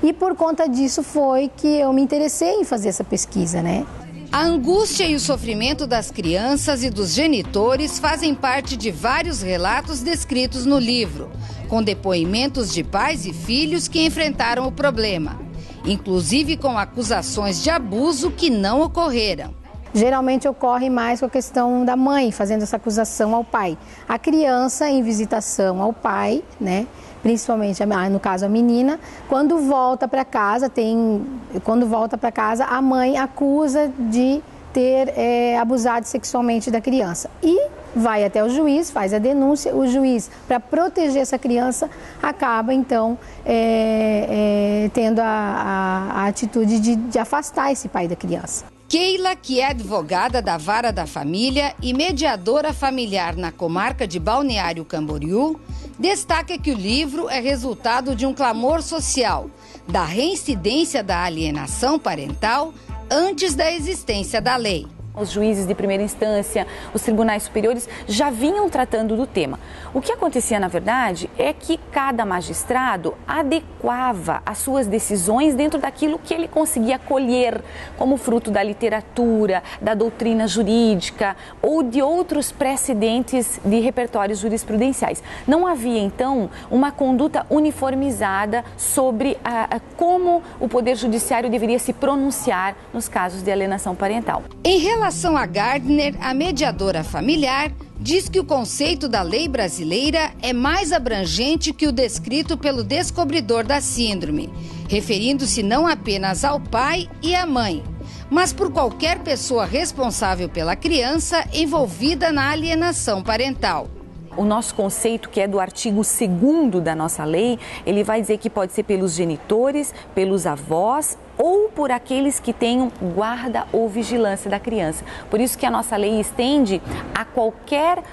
E 0.03 0.11
por 0.11 0.35
conta 0.35 0.67
disso 0.67 1.03
foi 1.03 1.49
que 1.55 1.67
eu 1.67 1.93
me 1.93 2.01
interessei 2.01 2.55
em 2.55 2.65
fazer 2.65 2.89
essa 2.89 3.03
pesquisa, 3.03 3.61
né? 3.61 3.85
A 4.31 4.43
angústia 4.43 5.05
e 5.05 5.15
o 5.15 5.19
sofrimento 5.19 5.85
das 5.85 6.09
crianças 6.09 6.83
e 6.83 6.89
dos 6.89 7.13
genitores 7.13 7.99
fazem 7.99 8.33
parte 8.33 8.75
de 8.75 8.89
vários 8.89 9.41
relatos 9.41 10.01
descritos 10.01 10.65
no 10.65 10.79
livro, 10.79 11.29
com 11.67 11.83
depoimentos 11.83 12.73
de 12.73 12.83
pais 12.83 13.25
e 13.25 13.33
filhos 13.33 13.87
que 13.87 14.05
enfrentaram 14.05 14.65
o 14.67 14.71
problema, 14.71 15.39
inclusive 15.85 16.57
com 16.57 16.77
acusações 16.77 17.61
de 17.61 17.69
abuso 17.69 18.31
que 18.31 18.49
não 18.49 18.81
ocorreram. 18.81 19.60
Geralmente 19.93 20.48
ocorre 20.48 20.89
mais 20.89 21.19
com 21.19 21.25
a 21.25 21.29
questão 21.29 21.83
da 21.83 21.95
mãe 21.95 22.31
fazendo 22.31 22.63
essa 22.63 22.77
acusação 22.77 23.36
ao 23.36 23.43
pai. 23.43 23.77
A 24.07 24.17
criança 24.17 24.89
em 24.89 25.03
visitação 25.03 25.81
ao 25.81 25.91
pai, 25.91 26.43
né? 26.60 26.88
principalmente 27.21 27.83
no 28.10 28.19
caso 28.19 28.45
a 28.45 28.50
menina, 28.50 29.00
quando 29.27 29.57
volta 29.60 30.07
para 30.07 30.25
casa, 30.25 30.69
tem, 30.69 31.24
quando 31.63 31.86
volta 31.86 32.17
para 32.17 32.31
casa, 32.31 32.65
a 32.65 32.81
mãe 32.81 33.17
acusa 33.17 33.91
de 34.00 34.41
ter 34.74 35.13
é, 35.17 35.57
abusado 35.57 36.07
sexualmente 36.07 36.71
da 36.71 36.79
criança 36.79 37.29
e 37.43 37.67
vai 37.93 38.24
até 38.24 38.43
o 38.43 38.50
juiz, 38.50 38.89
faz 38.89 39.13
a 39.13 39.19
denúncia, 39.19 39.75
o 39.75 39.86
juiz, 39.86 40.31
para 40.48 40.60
proteger 40.60 41.21
essa 41.21 41.38
criança, 41.38 41.89
acaba 42.24 42.74
então 42.74 43.19
é, 43.45 44.86
é, 44.86 44.89
tendo 44.93 45.19
a, 45.19 45.25
a, 45.25 46.21
a 46.21 46.27
atitude 46.27 46.79
de, 46.79 46.95
de 46.95 47.19
afastar 47.19 47.71
esse 47.71 47.89
pai 47.89 48.07
da 48.07 48.15
criança. 48.15 48.70
Keila, 48.91 49.38
que 49.38 49.62
é 49.62 49.67
advogada 49.67 50.41
da 50.41 50.57
Vara 50.57 50.91
da 50.91 51.07
Família 51.07 51.74
e 51.81 51.93
mediadora 51.93 52.74
familiar 52.74 53.38
na 53.38 53.50
comarca 53.50 54.05
de 54.05 54.19
Balneário 54.19 54.83
Camboriú, 54.83 55.57
destaca 55.98 56.57
que 56.57 56.71
o 56.71 56.77
livro 56.77 57.29
é 57.29 57.39
resultado 57.39 58.13
de 58.13 58.25
um 58.25 58.33
clamor 58.33 58.81
social 58.81 59.50
da 59.88 60.03
reincidência 60.03 61.01
da 61.01 61.24
alienação 61.24 61.98
parental 61.98 62.74
antes 63.10 63.55
da 63.55 63.71
existência 63.71 64.41
da 64.41 64.57
lei. 64.57 64.86
Os 65.13 65.29
juízes 65.29 65.67
de 65.67 65.75
primeira 65.75 66.01
instância, 66.01 66.65
os 66.93 67.01
tribunais 67.01 67.43
superiores 67.43 67.87
já 68.07 68.29
vinham 68.29 68.69
tratando 68.69 69.17
do 69.17 69.27
tema. 69.27 69.59
O 69.93 69.99
que 69.99 70.11
acontecia, 70.11 70.57
na 70.57 70.69
verdade, 70.69 71.29
é 71.37 71.51
que 71.51 71.77
cada 71.91 72.25
magistrado 72.25 73.13
adequava 73.27 74.41
as 74.45 74.59
suas 74.59 74.87
decisões 74.87 75.53
dentro 75.53 75.79
daquilo 75.79 76.17
que 76.17 76.33
ele 76.33 76.47
conseguia 76.47 76.97
colher 76.97 77.61
como 77.97 78.15
fruto 78.15 78.49
da 78.49 78.63
literatura, 78.63 79.61
da 79.81 79.93
doutrina 79.93 80.47
jurídica 80.47 81.35
ou 81.61 81.83
de 81.83 82.01
outros 82.01 82.49
precedentes 82.49 83.59
de 83.65 83.81
repertórios 83.81 84.39
jurisprudenciais. 84.39 85.21
Não 85.45 85.67
havia, 85.67 85.99
então, 85.99 86.49
uma 86.69 86.89
conduta 86.89 87.45
uniformizada 87.49 88.63
sobre 88.77 89.37
a, 89.43 89.75
a, 89.75 89.79
como 89.97 90.41
o 90.57 90.69
Poder 90.69 90.95
Judiciário 90.95 91.49
deveria 91.49 91.79
se 91.79 91.91
pronunciar 91.91 92.75
nos 92.93 93.09
casos 93.09 93.43
de 93.43 93.51
alienação 93.51 93.93
parental. 93.93 94.43
Em 94.63 94.79
relação 95.01 95.36
a 95.36 95.48
Gardner, 95.48 96.13
a 96.22 96.31
mediadora 96.31 97.03
familiar 97.03 97.72
diz 98.00 98.29
que 98.29 98.39
o 98.39 98.46
conceito 98.46 99.10
da 99.10 99.24
lei 99.24 99.48
brasileira 99.48 100.31
é 100.43 100.53
mais 100.53 100.91
abrangente 100.91 101.74
que 101.74 101.88
o 101.88 101.91
descrito 101.91 102.55
pelo 102.55 102.84
descobridor 102.84 103.63
da 103.63 103.81
síndrome, 103.81 104.53
referindo-se 104.88 105.63
não 105.63 105.88
apenas 105.88 106.46
ao 106.46 106.60
pai 106.60 107.10
e 107.20 107.34
à 107.34 107.48
mãe, 107.48 107.84
mas 108.29 108.53
por 108.53 108.72
qualquer 108.72 109.17
pessoa 109.24 109.65
responsável 109.65 110.48
pela 110.48 110.75
criança 110.75 111.48
envolvida 111.51 112.31
na 112.31 112.51
alienação 112.51 113.24
parental. 113.24 113.89
O 114.38 114.46
nosso 114.46 114.75
conceito, 114.75 115.29
que 115.29 115.41
é 115.41 115.48
do 115.48 115.60
artigo 115.60 116.03
2 116.03 116.84
da 116.84 116.96
nossa 116.96 117.25
lei, 117.25 117.58
ele 117.88 118.03
vai 118.03 118.22
dizer 118.22 118.38
que 118.38 118.51
pode 118.51 118.72
ser 118.72 118.84
pelos 118.84 119.13
genitores, 119.13 119.96
pelos 120.13 120.46
avós 120.46 121.17
ou 121.41 121.69
por 121.69 121.91
aqueles 121.91 122.39
que 122.39 122.53
tenham 122.53 122.91
guarda 123.15 123.65
ou 123.74 123.89
vigilância 123.89 124.48
da 124.48 124.60
criança. 124.60 125.03
Por 125.27 125.41
isso 125.41 125.57
que 125.57 125.65
a 125.65 125.71
nossa 125.71 125.98
lei 125.98 126.19
estende 126.19 126.79
a 127.15 127.25
qualquer 127.25 128.03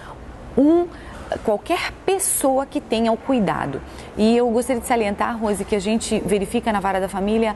um 0.56 0.86
qualquer 1.44 1.92
pessoa 2.06 2.64
que 2.64 2.80
tenha 2.80 3.12
o 3.12 3.16
cuidado. 3.18 3.82
E 4.16 4.34
eu 4.34 4.48
gostaria 4.48 4.80
de 4.80 4.88
salientar, 4.88 5.38
Rose, 5.38 5.62
que 5.62 5.76
a 5.76 5.78
gente 5.78 6.18
verifica 6.20 6.72
na 6.72 6.80
vara 6.80 7.00
da 7.00 7.08
família 7.08 7.54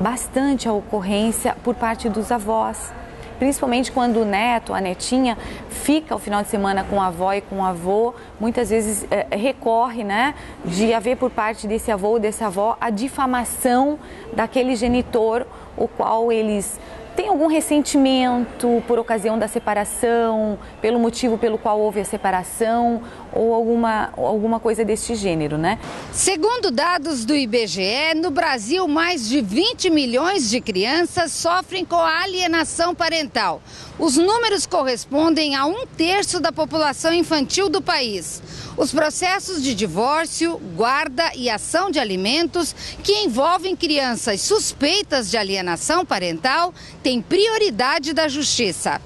bastante 0.00 0.68
a 0.68 0.72
ocorrência 0.72 1.56
por 1.62 1.76
parte 1.76 2.08
dos 2.08 2.32
avós 2.32 2.92
principalmente 3.38 3.92
quando 3.92 4.20
o 4.20 4.24
neto, 4.24 4.74
a 4.74 4.80
netinha, 4.80 5.36
fica 5.68 6.14
o 6.14 6.18
final 6.18 6.42
de 6.42 6.48
semana 6.48 6.84
com 6.84 7.00
a 7.00 7.06
avó 7.06 7.32
e 7.32 7.40
com 7.40 7.60
o 7.60 7.64
avô, 7.64 8.14
muitas 8.40 8.70
vezes 8.70 9.06
é, 9.10 9.36
recorre, 9.36 10.04
né, 10.04 10.34
de 10.64 10.92
haver 10.94 11.16
por 11.16 11.30
parte 11.30 11.66
desse 11.66 11.90
avô 11.90 12.08
ou 12.08 12.18
dessa 12.18 12.46
avó 12.46 12.76
a 12.80 12.90
difamação 12.90 13.98
daquele 14.32 14.76
genitor, 14.76 15.46
o 15.76 15.88
qual 15.88 16.30
eles 16.30 16.78
tem 17.16 17.28
algum 17.28 17.46
ressentimento 17.46 18.82
por 18.88 18.98
ocasião 18.98 19.38
da 19.38 19.46
separação, 19.46 20.58
pelo 20.82 20.98
motivo 20.98 21.38
pelo 21.38 21.56
qual 21.56 21.78
houve 21.78 22.00
a 22.00 22.04
separação 22.04 23.02
ou 23.34 23.52
alguma, 23.52 24.12
alguma 24.16 24.60
coisa 24.60 24.84
deste 24.84 25.14
gênero, 25.14 25.58
né? 25.58 25.78
Segundo 26.12 26.70
dados 26.70 27.24
do 27.24 27.34
IBGE, 27.34 28.14
no 28.16 28.30
Brasil, 28.30 28.86
mais 28.86 29.28
de 29.28 29.40
20 29.40 29.90
milhões 29.90 30.48
de 30.48 30.60
crianças 30.60 31.32
sofrem 31.32 31.84
com 31.84 31.96
alienação 31.96 32.94
parental. 32.94 33.60
Os 33.98 34.16
números 34.16 34.66
correspondem 34.66 35.54
a 35.54 35.66
um 35.66 35.86
terço 35.86 36.40
da 36.40 36.52
população 36.52 37.12
infantil 37.12 37.68
do 37.68 37.82
país. 37.82 38.42
Os 38.76 38.92
processos 38.92 39.62
de 39.62 39.74
divórcio, 39.74 40.58
guarda 40.76 41.30
e 41.34 41.48
ação 41.48 41.90
de 41.90 41.98
alimentos 41.98 42.74
que 43.02 43.12
envolvem 43.24 43.76
crianças 43.76 44.40
suspeitas 44.40 45.30
de 45.30 45.36
alienação 45.36 46.04
parental 46.04 46.74
têm 47.02 47.22
prioridade 47.22 48.12
da 48.12 48.26
Justiça. 48.26 49.00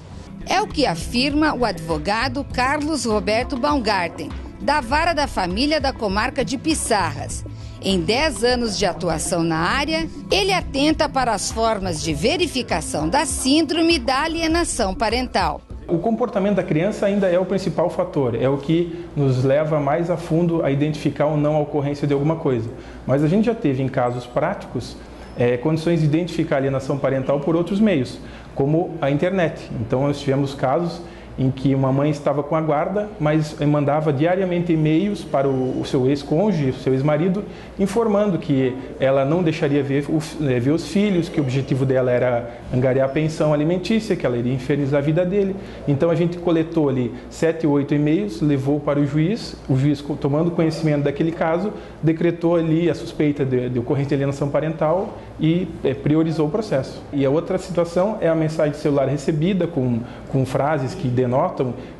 É 0.47 0.61
o 0.61 0.67
que 0.67 0.85
afirma 0.85 1.53
o 1.53 1.65
advogado 1.65 2.45
Carlos 2.53 3.05
Roberto 3.05 3.57
Baumgarten, 3.57 4.29
da 4.61 4.81
Vara 4.81 5.13
da 5.13 5.27
Família 5.27 5.79
da 5.79 5.93
Comarca 5.93 6.43
de 6.43 6.57
Pissarras. 6.57 7.45
Em 7.81 8.01
10 8.01 8.43
anos 8.43 8.77
de 8.77 8.85
atuação 8.85 9.43
na 9.43 9.57
área, 9.57 10.07
ele 10.29 10.51
atenta 10.51 11.07
para 11.07 11.33
as 11.33 11.51
formas 11.51 12.01
de 12.01 12.13
verificação 12.13 13.07
da 13.07 13.25
síndrome 13.25 13.97
da 13.99 14.23
alienação 14.23 14.93
parental. 14.93 15.61
O 15.87 15.97
comportamento 15.97 16.57
da 16.57 16.63
criança 16.63 17.05
ainda 17.05 17.27
é 17.27 17.39
o 17.39 17.45
principal 17.45 17.89
fator, 17.89 18.35
é 18.35 18.47
o 18.47 18.57
que 18.57 19.05
nos 19.15 19.43
leva 19.43 19.79
mais 19.79 20.11
a 20.11 20.17
fundo 20.17 20.63
a 20.63 20.69
identificar 20.69 21.25
ou 21.25 21.37
não 21.37 21.55
a 21.55 21.59
ocorrência 21.61 22.07
de 22.07 22.13
alguma 22.13 22.35
coisa. 22.35 22.69
Mas 23.07 23.23
a 23.23 23.27
gente 23.27 23.45
já 23.45 23.55
teve 23.55 23.81
em 23.81 23.87
casos 23.87 24.25
práticos 24.25 24.97
é, 25.39 25.55
condições 25.55 26.01
de 26.01 26.05
identificar 26.05 26.57
alienação 26.57 26.97
parental 26.97 27.39
por 27.39 27.55
outros 27.55 27.79
meios, 27.79 28.19
como 28.59 28.91
a 28.99 29.09
internet. 29.09 29.71
Então 29.79 30.05
nós 30.05 30.19
tivemos 30.19 30.53
casos 30.53 31.01
em 31.39 31.49
que 31.49 31.73
uma 31.73 31.91
mãe 31.93 32.09
estava 32.09 32.43
com 32.43 32.53
a 32.53 32.59
guarda, 32.59 33.07
mas 33.17 33.57
mandava 33.61 34.11
diariamente 34.11 34.73
e-mails 34.73 35.23
para 35.23 35.47
o, 35.47 35.81
seu 35.85 36.05
ex-cônjuge, 36.05 36.73
seu 36.73 36.93
ex-marido, 36.93 37.45
informando 37.79 38.37
que 38.37 38.75
ela 38.99 39.23
não 39.23 39.41
deixaria 39.41 39.81
ver, 39.81 40.05
eh, 40.41 40.59
ver, 40.59 40.71
os 40.71 40.89
filhos, 40.89 41.29
que 41.29 41.39
o 41.39 41.43
objetivo 41.43 41.85
dela 41.85 42.11
era 42.11 42.49
angariar 42.73 43.09
a 43.09 43.11
pensão 43.11 43.53
alimentícia, 43.53 44.17
que 44.17 44.25
ela 44.25 44.37
iria 44.37 44.53
infernizar 44.53 44.99
a 44.99 45.01
vida 45.01 45.25
dele. 45.25 45.55
Então 45.87 46.09
a 46.09 46.15
gente 46.15 46.37
coletou 46.37 46.89
ali 46.89 47.13
sete 47.29 47.65
oito 47.65 47.95
e-mails, 47.95 48.41
levou 48.41 48.77
para 48.77 48.99
o 48.99 49.05
juiz, 49.05 49.55
o 49.69 49.77
juiz, 49.77 50.03
tomando 50.19 50.51
conhecimento 50.51 51.03
daquele 51.03 51.31
caso, 51.31 51.71
decretou 52.03 52.57
ali 52.57 52.89
a 52.89 52.95
suspeita 52.95 53.45
de, 53.45 53.69
de 53.69 53.79
ocorrência 53.79 54.09
de 54.09 54.15
alienação 54.15 54.49
parental 54.49 55.17
e 55.39 55.69
é, 55.85 55.93
priorizou 55.93 56.47
o 56.47 56.51
processo. 56.51 57.01
E 57.13 57.25
a 57.25 57.29
outra 57.29 57.57
situação 57.57 58.17
é 58.19 58.27
a 58.27 58.35
mensagem 58.35 58.73
celular 58.73 59.07
recebida 59.07 59.65
com, 59.65 59.99
com 60.27 60.45
frases 60.45 60.93
que 60.93 61.07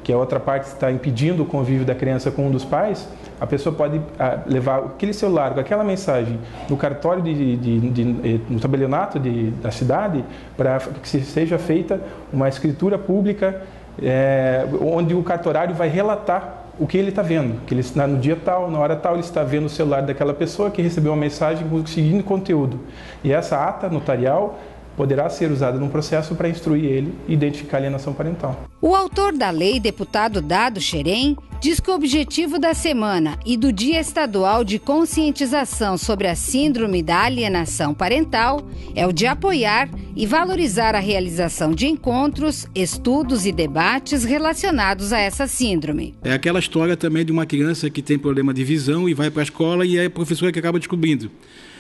que 0.04 0.12
a 0.12 0.18
outra 0.18 0.40
parte 0.40 0.66
está 0.66 0.92
impedindo 0.92 1.44
o 1.44 1.46
convívio 1.46 1.86
da 1.86 1.96
criança 1.96 2.32
com 2.32 2.48
um 2.48 2.52
dos 2.52 2.66
pais, 2.66 3.08
a 3.40 3.48
pessoa 3.48 3.74
pode 3.74 4.02
a, 4.18 4.40
levar 4.46 4.80
aquele 4.80 5.14
celular 5.14 5.54
com 5.54 5.60
aquela 5.60 5.84
mensagem 5.84 6.40
no 6.70 6.76
cartório 6.76 7.22
de, 7.22 7.58
de, 7.58 7.80
de, 7.80 7.90
de 7.90 8.42
no 8.50 8.60
tabelionato 8.60 9.20
da 9.62 9.72
cidade 9.72 10.24
para 10.58 10.80
que 10.80 11.08
seja 11.08 11.58
feita 11.58 12.02
uma 12.32 12.50
escritura 12.50 12.98
pública 12.98 13.62
é, 14.02 14.66
onde 14.82 15.14
o 15.14 15.24
cartorário 15.24 15.76
vai 15.76 15.88
relatar 15.88 16.60
o 16.80 16.88
que 16.88 16.98
ele 16.98 17.10
está 17.10 17.22
vendo, 17.22 17.60
que 17.66 17.74
ele 17.74 17.84
no 18.08 18.18
dia 18.18 18.38
tal, 18.38 18.72
na 18.72 18.80
hora 18.80 18.96
tal, 18.96 19.14
ele 19.14 19.22
está 19.22 19.44
vendo 19.44 19.66
o 19.66 19.70
celular 19.70 20.02
daquela 20.02 20.34
pessoa 20.34 20.72
que 20.72 20.82
recebeu 20.82 21.12
uma 21.12 21.20
mensagem 21.20 21.68
com 21.68 21.76
o 21.76 21.86
seguinte 21.86 22.24
conteúdo. 22.24 22.80
E 23.22 23.34
essa 23.34 23.62
ata 23.62 23.90
notarial 23.90 24.58
poderá 25.00 25.30
ser 25.30 25.50
usada 25.50 25.80
num 25.80 25.88
processo 25.88 26.36
para 26.36 26.50
instruir 26.50 26.84
ele 26.84 27.14
e 27.26 27.32
identificar 27.32 27.78
a 27.78 27.80
alienação 27.80 28.14
parental. 28.14 28.66
O 28.82 28.94
autor 28.94 29.32
da 29.32 29.50
lei, 29.50 29.80
deputado 29.80 30.42
Dado 30.42 30.82
Xerém, 30.82 31.38
diz 31.62 31.80
que 31.80 31.90
o 31.90 31.96
objetivo 31.96 32.60
da 32.60 32.74
semana 32.74 33.40
e 33.46 33.56
do 33.56 33.72
Dia 33.72 34.02
Estadual 34.02 34.62
de 34.66 34.78
Conscientização 34.78 35.98
sobre 35.98 36.28
a 36.28 36.36
Síndrome 36.36 37.02
da 37.02 37.24
Alienação 37.24 37.94
Parental 37.94 38.62
é 38.94 39.08
o 39.08 39.14
de 39.14 39.26
apoiar 39.26 39.90
e 40.18 40.26
valorizar 40.26 40.96
a 40.96 41.00
realização 41.00 41.72
de 41.72 41.88
encontros, 41.88 42.68
estudos 42.76 43.46
e 43.46 43.54
debates 43.54 44.26
relacionados 44.26 45.14
a 45.14 45.20
essa 45.20 45.48
síndrome. 45.48 46.14
É 46.22 46.34
aquela 46.34 46.60
história 46.60 46.98
também 46.98 47.24
de 47.24 47.32
uma 47.32 47.46
criança 47.46 47.90
que 47.90 48.02
tem 48.02 48.20
problema 48.20 48.54
de 48.54 48.66
visão 48.66 49.08
e 49.08 49.14
vai 49.14 49.32
para 49.32 49.44
a 49.44 49.44
escola 49.44 49.86
e 49.86 49.98
é 49.98 50.08
a 50.08 50.10
professora 50.10 50.52
que 50.52 50.60
acaba 50.60 50.78
descobrindo 50.78 51.32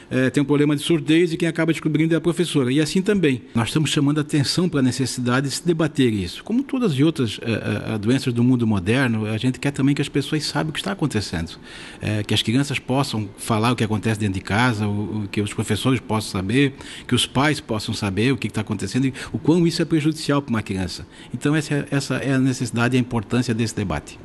é, 0.10 0.30
tem 0.30 0.42
um 0.42 0.46
problema 0.46 0.76
de 0.76 0.82
surdez 0.82 1.32
e 1.34 1.38
quem 1.38 1.48
acaba 1.48 1.72
descobrindo 1.72 2.14
é 2.14 2.18
a 2.18 2.22
professora. 2.22 2.72
E 2.72 2.80
assim 2.80 3.02
também. 3.02 3.42
Nós 3.54 3.70
estamos 3.70 3.90
chamando 3.90 4.20
atenção 4.20 4.68
para 4.68 4.80
a 4.80 4.84
necessidade 4.84 5.48
de 5.48 5.54
se 5.54 5.66
debater 5.66 6.12
isso. 6.14 6.44
Como 6.44 6.64
todas 6.64 6.94
as 6.94 7.00
outras 7.00 7.40
é, 7.42 7.94
é, 7.94 7.98
doenças 7.98 8.34
do 8.34 8.44
mundo 8.44 8.66
moderno, 8.66 9.26
a 9.26 9.38
gente 9.38 9.60
quer 9.60 9.72
também 9.72 9.94
que 9.94 10.02
as 10.02 10.10
pessoas 10.10 10.44
saibam 10.46 10.72
o 10.72 10.74
que 10.74 10.80
está 10.80 10.92
acontecendo. 10.92 11.60
É, 12.02 12.24
que 12.24 12.34
as 12.34 12.42
crianças 12.42 12.80
possam 12.80 13.30
falar 13.38 13.72
o 13.72 13.76
que 13.76 13.84
acontece 13.84 14.20
dentro 14.20 14.36
de 14.36 14.42
casa, 14.42 14.88
o, 14.88 15.24
o, 15.24 15.28
que 15.28 15.42
os 15.42 15.54
professores 15.54 16.00
possam 16.00 16.32
saber, 16.32 16.74
que 17.08 17.16
os 17.16 17.26
pais 17.26 17.60
possam 17.60 17.94
saber 17.94 18.32
o 18.32 18.38
que 18.38 18.48
está 18.48 18.62
acontecendo 18.62 19.06
e 19.06 19.14
o 19.32 19.38
quão 19.38 19.66
isso 19.68 19.82
é 19.82 19.86
prejudicial 19.86 20.42
para 20.42 20.50
uma 20.50 20.62
criança. 20.62 21.06
Então, 21.34 21.56
essa, 21.56 21.88
essa 21.92 22.16
é 22.16 22.34
a 22.34 22.40
necessidade 22.40 22.96
e 22.96 22.98
a 22.98 23.02
importância 23.02 23.54
desse 23.54 23.76
debate. 23.76 24.18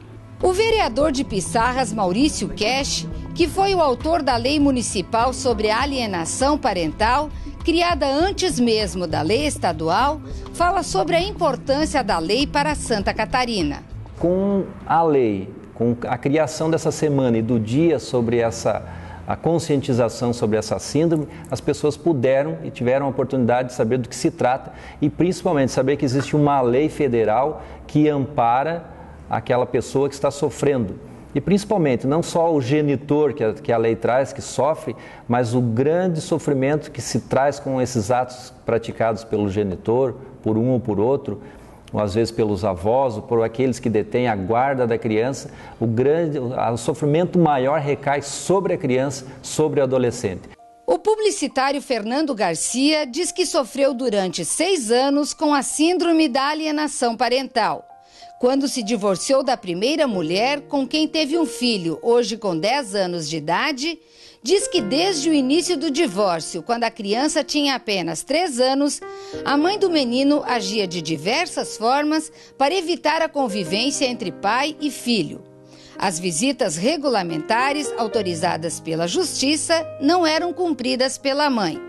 O 0.44 0.52
vereador 0.52 1.10
de 1.10 1.24
Pissarras, 1.24 1.90
Maurício 1.90 2.50
Cash, 2.50 3.08
que 3.34 3.48
foi 3.48 3.74
o 3.74 3.80
autor 3.80 4.22
da 4.22 4.36
lei 4.36 4.60
municipal 4.60 5.32
sobre 5.32 5.70
alienação 5.70 6.58
parental, 6.58 7.30
criada 7.64 8.06
antes 8.06 8.60
mesmo 8.60 9.06
da 9.06 9.22
lei 9.22 9.46
estadual, 9.46 10.20
fala 10.52 10.82
sobre 10.82 11.16
a 11.16 11.22
importância 11.22 12.04
da 12.04 12.18
lei 12.18 12.46
para 12.46 12.74
Santa 12.74 13.14
Catarina. 13.14 13.82
Com 14.18 14.64
a 14.86 15.02
lei, 15.02 15.48
com 15.72 15.96
a 16.06 16.18
criação 16.18 16.70
dessa 16.70 16.90
semana 16.90 17.38
e 17.38 17.42
do 17.42 17.58
dia 17.58 17.98
sobre 17.98 18.36
essa 18.36 18.84
a 19.26 19.36
conscientização 19.36 20.34
sobre 20.34 20.58
essa 20.58 20.78
síndrome, 20.78 21.26
as 21.50 21.58
pessoas 21.58 21.96
puderam 21.96 22.58
e 22.62 22.70
tiveram 22.70 23.06
a 23.06 23.08
oportunidade 23.08 23.68
de 23.68 23.74
saber 23.74 23.96
do 23.96 24.10
que 24.10 24.14
se 24.14 24.30
trata 24.30 24.74
e 25.00 25.08
principalmente 25.08 25.72
saber 25.72 25.96
que 25.96 26.04
existe 26.04 26.36
uma 26.36 26.60
lei 26.60 26.90
federal 26.90 27.62
que 27.86 28.06
ampara 28.10 28.92
aquela 29.28 29.66
pessoa 29.66 30.08
que 30.08 30.14
está 30.14 30.30
sofrendo. 30.30 30.98
E 31.34 31.40
principalmente, 31.40 32.06
não 32.06 32.22
só 32.22 32.54
o 32.54 32.60
genitor 32.60 33.34
que 33.34 33.42
a, 33.42 33.52
que 33.52 33.72
a 33.72 33.76
lei 33.76 33.96
traz, 33.96 34.32
que 34.32 34.40
sofre, 34.40 34.94
mas 35.26 35.52
o 35.52 35.60
grande 35.60 36.20
sofrimento 36.20 36.92
que 36.92 37.02
se 37.02 37.20
traz 37.20 37.58
com 37.58 37.82
esses 37.82 38.10
atos 38.10 38.54
praticados 38.64 39.24
pelo 39.24 39.48
genitor, 39.48 40.14
por 40.42 40.56
um 40.56 40.70
ou 40.70 40.78
por 40.78 41.00
outro, 41.00 41.42
às 41.92 42.14
vezes 42.14 42.30
pelos 42.30 42.64
avós 42.64 43.16
ou 43.16 43.22
por 43.22 43.42
aqueles 43.42 43.78
que 43.78 43.88
detêm 43.88 44.28
a 44.28 44.36
guarda 44.36 44.86
da 44.86 44.96
criança, 44.96 45.50
o 45.80 45.86
grande, 45.86 46.38
o 46.38 46.76
sofrimento 46.76 47.38
maior 47.38 47.80
recai 47.80 48.22
sobre 48.22 48.74
a 48.74 48.78
criança, 48.78 49.26
sobre 49.42 49.80
o 49.80 49.82
adolescente. 49.82 50.50
O 50.86 50.98
publicitário 50.98 51.80
Fernando 51.80 52.34
Garcia 52.34 53.06
diz 53.06 53.32
que 53.32 53.46
sofreu 53.46 53.94
durante 53.94 54.44
seis 54.44 54.90
anos 54.90 55.32
com 55.32 55.54
a 55.54 55.62
síndrome 55.62 56.28
da 56.28 56.48
alienação 56.48 57.16
parental. 57.16 57.93
Quando 58.38 58.68
se 58.68 58.82
divorciou 58.82 59.42
da 59.42 59.56
primeira 59.56 60.06
mulher 60.06 60.62
com 60.62 60.86
quem 60.86 61.06
teve 61.06 61.38
um 61.38 61.46
filho, 61.46 61.98
hoje 62.02 62.36
com 62.36 62.58
10 62.58 62.94
anos 62.94 63.28
de 63.28 63.36
idade, 63.36 63.98
diz 64.42 64.66
que 64.66 64.80
desde 64.80 65.30
o 65.30 65.32
início 65.32 65.76
do 65.76 65.90
divórcio, 65.90 66.62
quando 66.62 66.84
a 66.84 66.90
criança 66.90 67.44
tinha 67.44 67.76
apenas 67.76 68.22
3 68.24 68.60
anos, 68.60 69.00
a 69.44 69.56
mãe 69.56 69.78
do 69.78 69.88
menino 69.88 70.42
agia 70.44 70.86
de 70.86 71.00
diversas 71.00 71.76
formas 71.76 72.30
para 72.58 72.74
evitar 72.74 73.22
a 73.22 73.28
convivência 73.28 74.04
entre 74.04 74.32
pai 74.32 74.76
e 74.80 74.90
filho. 74.90 75.42
As 75.96 76.18
visitas 76.18 76.76
regulamentares 76.76 77.92
autorizadas 77.96 78.80
pela 78.80 79.06
Justiça 79.06 79.86
não 80.00 80.26
eram 80.26 80.52
cumpridas 80.52 81.16
pela 81.16 81.48
mãe. 81.48 81.80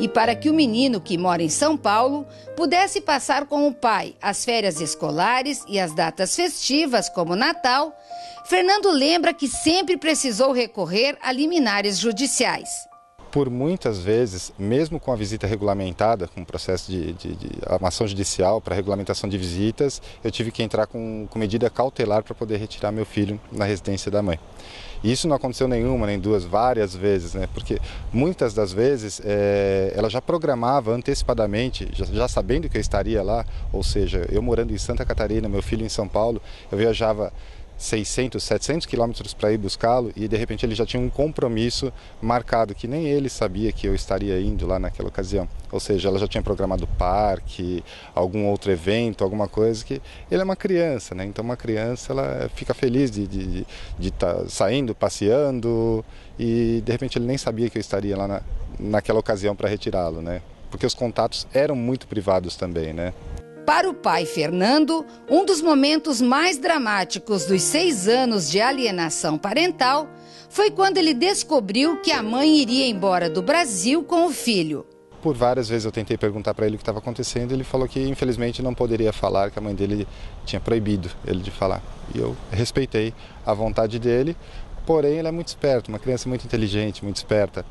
E 0.00 0.08
para 0.08 0.34
que 0.34 0.50
o 0.50 0.54
menino 0.54 1.00
que 1.00 1.16
mora 1.16 1.42
em 1.42 1.48
São 1.48 1.76
Paulo 1.76 2.26
pudesse 2.56 3.00
passar 3.00 3.46
com 3.46 3.66
o 3.66 3.74
pai 3.74 4.14
as 4.20 4.44
férias 4.44 4.80
escolares 4.80 5.62
e 5.68 5.78
as 5.78 5.94
datas 5.94 6.34
festivas, 6.34 7.08
como 7.08 7.36
Natal, 7.36 7.96
Fernando 8.44 8.90
lembra 8.90 9.32
que 9.32 9.48
sempre 9.48 9.96
precisou 9.96 10.52
recorrer 10.52 11.16
a 11.22 11.32
liminares 11.32 11.98
judiciais 11.98 12.88
por 13.34 13.50
muitas 13.50 13.98
vezes, 13.98 14.52
mesmo 14.56 15.00
com 15.00 15.10
a 15.12 15.16
visita 15.16 15.44
regulamentada, 15.44 16.28
com 16.28 16.42
o 16.42 16.46
processo 16.46 16.88
de, 16.88 17.12
de, 17.14 17.34
de 17.34 17.50
ação 17.82 18.06
judicial 18.06 18.60
para 18.60 18.76
regulamentação 18.76 19.28
de 19.28 19.36
visitas, 19.36 20.00
eu 20.22 20.30
tive 20.30 20.52
que 20.52 20.62
entrar 20.62 20.86
com, 20.86 21.26
com 21.28 21.36
medida 21.36 21.68
cautelar 21.68 22.22
para 22.22 22.32
poder 22.32 22.58
retirar 22.58 22.92
meu 22.92 23.04
filho 23.04 23.40
na 23.50 23.64
residência 23.64 24.08
da 24.08 24.22
mãe. 24.22 24.38
E 25.02 25.10
isso 25.10 25.26
não 25.26 25.34
aconteceu 25.34 25.66
nenhuma, 25.66 26.06
nem 26.06 26.16
duas, 26.16 26.44
várias 26.44 26.94
vezes, 26.94 27.34
né? 27.34 27.48
Porque 27.52 27.80
muitas 28.12 28.54
das 28.54 28.72
vezes 28.72 29.20
é, 29.24 29.92
ela 29.96 30.08
já 30.08 30.22
programava 30.22 30.92
antecipadamente, 30.92 31.88
já, 31.92 32.04
já, 32.04 32.28
sabendo 32.28 32.68
que 32.68 32.76
eu 32.76 32.80
estaria 32.80 33.20
lá, 33.20 33.44
ou 33.72 33.82
seja, 33.82 34.28
eu 34.30 34.40
morando 34.40 34.72
em 34.72 34.78
Santa 34.78 35.04
Catarina, 35.04 35.48
meu 35.48 35.60
filho 35.60 35.84
em 35.84 35.88
São 35.88 36.06
Paulo, 36.06 36.40
eu 36.70 36.78
viajava 36.78 37.32
600, 37.76 38.42
700 38.42 38.86
quilômetros 38.86 39.34
para 39.34 39.52
ir 39.52 39.58
buscá-lo 39.58 40.12
e 40.14 40.28
de 40.28 40.36
repente 40.36 40.64
ele 40.64 40.74
já 40.74 40.86
tinha 40.86 41.02
um 41.02 41.10
compromisso 41.10 41.92
marcado 42.22 42.74
que 42.74 42.86
nem 42.86 43.06
ele 43.06 43.28
sabia 43.28 43.72
que 43.72 43.86
eu 43.86 43.94
estaria 43.94 44.40
indo 44.40 44.66
lá 44.66 44.78
naquela 44.78 45.08
ocasião. 45.08 45.48
Ou 45.70 45.80
seja, 45.80 46.08
ela 46.08 46.18
já 46.18 46.28
tinha 46.28 46.42
programado 46.42 46.86
parque, 46.86 47.82
algum 48.14 48.46
outro 48.46 48.70
evento, 48.70 49.24
alguma 49.24 49.48
coisa 49.48 49.84
que 49.84 50.00
ele 50.30 50.40
é 50.40 50.44
uma 50.44 50.56
criança, 50.56 51.14
né? 51.14 51.24
Então 51.24 51.44
uma 51.44 51.56
criança 51.56 52.12
ela 52.12 52.50
fica 52.54 52.72
feliz 52.72 53.10
de 53.10 53.22
estar 53.22 53.36
de, 53.36 53.66
de 53.98 54.10
tá 54.10 54.44
saindo, 54.48 54.94
passeando 54.94 56.04
e 56.38 56.82
de 56.84 56.92
repente 56.92 57.18
ele 57.18 57.26
nem 57.26 57.38
sabia 57.38 57.68
que 57.68 57.78
eu 57.78 57.80
estaria 57.80 58.16
lá 58.16 58.28
na, 58.28 58.42
naquela 58.78 59.18
ocasião 59.18 59.54
para 59.54 59.68
retirá-lo, 59.68 60.22
né? 60.22 60.42
Porque 60.70 60.86
os 60.86 60.94
contatos 60.94 61.46
eram 61.52 61.76
muito 61.76 62.06
privados 62.06 62.56
também, 62.56 62.92
né? 62.92 63.12
Para 63.66 63.88
o 63.88 63.94
pai 63.94 64.26
Fernando, 64.26 65.06
um 65.28 65.42
dos 65.42 65.62
momentos 65.62 66.20
mais 66.20 66.58
dramáticos 66.58 67.46
dos 67.46 67.62
seis 67.62 68.06
anos 68.06 68.50
de 68.50 68.60
alienação 68.60 69.38
parental 69.38 70.06
foi 70.50 70.70
quando 70.70 70.98
ele 70.98 71.14
descobriu 71.14 71.96
que 72.02 72.12
a 72.12 72.22
mãe 72.22 72.58
iria 72.58 72.86
embora 72.86 73.30
do 73.30 73.40
Brasil 73.40 74.04
com 74.04 74.26
o 74.26 74.30
filho. 74.30 74.84
Por 75.22 75.34
várias 75.34 75.66
vezes 75.66 75.86
eu 75.86 75.92
tentei 75.92 76.18
perguntar 76.18 76.52
para 76.52 76.66
ele 76.66 76.74
o 76.74 76.78
que 76.78 76.82
estava 76.82 76.98
acontecendo, 76.98 77.52
ele 77.52 77.64
falou 77.64 77.88
que 77.88 78.06
infelizmente 78.06 78.62
não 78.62 78.74
poderia 78.74 79.14
falar, 79.14 79.50
que 79.50 79.58
a 79.58 79.62
mãe 79.62 79.74
dele 79.74 80.06
tinha 80.44 80.60
proibido 80.60 81.10
ele 81.26 81.40
de 81.40 81.50
falar. 81.50 81.82
E 82.14 82.18
eu 82.18 82.36
respeitei 82.50 83.14
a 83.46 83.54
vontade 83.54 83.98
dele, 83.98 84.36
porém 84.84 85.14
ele 85.16 85.28
é 85.28 85.32
muito 85.32 85.48
esperto, 85.48 85.88
uma 85.88 85.98
criança 85.98 86.28
muito 86.28 86.44
inteligente, 86.44 87.02
muito 87.02 87.16
esperta. 87.16 87.64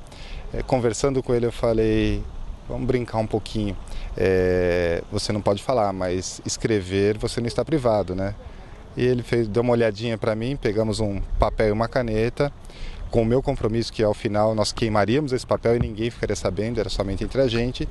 É, 0.52 0.64
conversando 0.64 1.22
com 1.22 1.36
ele 1.36 1.46
eu 1.46 1.52
falei, 1.52 2.24
vamos 2.68 2.88
brincar 2.88 3.20
um 3.20 3.28
pouquinho 3.28 3.78
é, 4.18 5.02
você 5.12 5.32
não 5.32 5.42
pode 5.42 5.64
falar, 5.64 5.92
mas 5.94 6.42
escrever 6.46 7.18
você 7.18 7.42
não 7.42 7.48
está 7.48 7.64
privado, 7.64 8.16
né? 8.16 8.36
E 8.96 9.04
ele 9.04 9.24
fez, 9.24 9.48
deu 9.48 9.64
uma 9.64 9.74
olhadinha 9.74 10.18
para 10.18 10.36
mim, 10.36 10.56
pegamos 10.56 11.00
um 11.00 11.20
papel 11.40 11.70
e 11.70 11.72
uma 11.72 11.88
caneta, 11.88 12.54
com 13.10 13.22
o 13.22 13.26
meu 13.26 13.42
compromisso 13.42 13.94
que 13.94 14.04
ao 14.04 14.14
final 14.14 14.56
nós 14.56 14.72
queimaríamos 14.72 15.34
esse 15.34 15.46
papel 15.46 15.76
e 15.76 15.80
ninguém 15.80 16.10
ficaria 16.10 16.36
sabendo, 16.36 16.80
era 16.80 16.90
somente 16.90 17.24
entre 17.24 17.42
a 17.42 17.48
gente. 17.48 17.88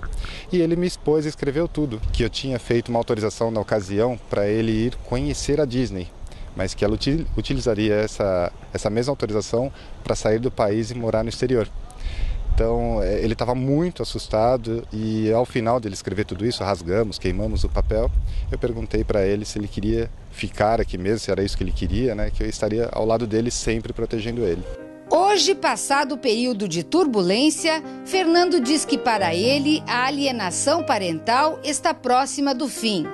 E 0.53 0.61
ele 0.61 0.77
me 0.77 0.87
expôs 0.87 1.25
e 1.25 1.29
escreveu 1.29 1.69
tudo, 1.69 2.01
que 2.13 2.25
eu 2.25 2.31
tinha 2.31 2.59
feito 2.59 2.89
uma 2.89 2.99
autorização 2.99 3.51
na 3.51 3.61
ocasião 3.61 4.19
para 4.31 4.49
ele 4.49 4.73
ir 4.73 4.97
conhecer 5.05 5.61
a 5.61 5.65
Disney, 5.65 6.09
mas 6.57 6.75
que 6.75 6.85
ela 6.85 6.99
utilizaria 7.37 7.95
essa, 7.95 8.53
essa 8.73 8.91
mesma 8.91 9.13
autorização 9.13 9.73
para 10.03 10.15
sair 10.15 10.39
do 10.39 10.51
país 10.51 10.91
e 10.91 10.95
morar 10.95 11.23
no 11.23 11.29
exterior. 11.29 11.69
Então 12.63 13.03
é, 13.03 13.21
ele 13.21 13.33
estava 13.33 13.57
muito 13.57 14.05
assustado 14.05 14.87
e 14.93 15.33
ao 15.33 15.45
final 15.45 15.81
dele 15.81 15.97
escrever 15.97 16.25
tudo 16.25 16.47
isso, 16.47 16.63
rasgamos, 16.63 17.19
queimamos 17.19 17.65
o 17.65 17.69
papel. 17.69 18.09
Eu 18.53 18.57
perguntei 18.57 19.03
para 19.03 19.27
ele 19.27 19.45
se 19.45 19.59
ele 19.59 19.67
queria 19.67 20.09
ficar 20.31 20.81
aqui 20.81 20.97
mesmo, 20.97 21.19
se 21.19 21.31
era 21.33 21.43
isso 21.43 21.57
que 21.57 21.65
ele 21.65 21.73
queria, 21.73 22.15
né? 22.15 22.31
Que 22.31 22.45
eu 22.45 22.49
estaria 22.49 22.89
ao 22.93 23.05
lado 23.05 23.27
dele 23.27 23.51
sempre 23.51 23.93
protegendo 23.93 24.45
ele. 24.45 24.63
Hoje, 25.11 25.57
passado 25.57 26.13
o 26.13 26.19
período 26.19 26.69
de 26.69 26.85
turbulência, 26.85 27.83
Fernando 28.07 28.61
diz 28.61 28.85
que 28.85 28.97
para 28.97 29.35
ele 29.35 29.83
a 29.89 30.07
alienação 30.07 30.85
parental 30.85 31.59
está 31.65 31.93
próxima 31.93 32.55
do 32.55 32.69
fim, 32.69 33.09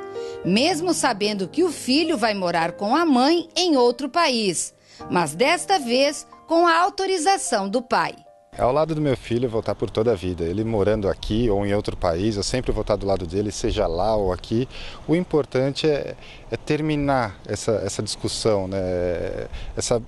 mesmo 0.44 0.92
sabendo 0.92 1.48
que 1.48 1.64
o 1.64 1.72
filho 1.72 2.18
vai 2.18 2.34
morar 2.34 2.72
com 2.72 2.94
a 2.94 3.06
mãe 3.06 3.48
em 3.56 3.78
outro 3.78 4.10
país, 4.10 4.74
mas 5.10 5.34
desta 5.34 5.78
vez 5.78 6.26
com 6.46 6.66
a 6.66 6.78
autorização 6.78 7.66
do 7.66 7.80
pai. 7.80 8.27
Ao 8.58 8.72
lado 8.72 8.92
do 8.92 9.00
meu 9.00 9.16
filho, 9.16 9.48
vou 9.48 9.62
por 9.62 9.88
toda 9.88 10.10
a 10.10 10.14
vida. 10.16 10.42
Ele 10.42 10.64
morando 10.64 11.08
aqui 11.08 11.48
ou 11.48 11.64
em 11.64 11.72
outro 11.74 11.96
país, 11.96 12.36
eu 12.36 12.42
sempre 12.42 12.72
vou 12.72 12.80
estar 12.80 12.96
do 12.96 13.06
lado 13.06 13.24
dele, 13.24 13.52
seja 13.52 13.86
lá 13.86 14.16
ou 14.16 14.32
aqui. 14.32 14.68
O 15.06 15.14
importante 15.14 15.86
é, 15.86 16.16
é 16.50 16.56
terminar 16.56 17.38
essa, 17.46 17.70
essa 17.84 18.02
discussão, 18.02 18.66
né? 18.66 19.46
essa 19.76 20.02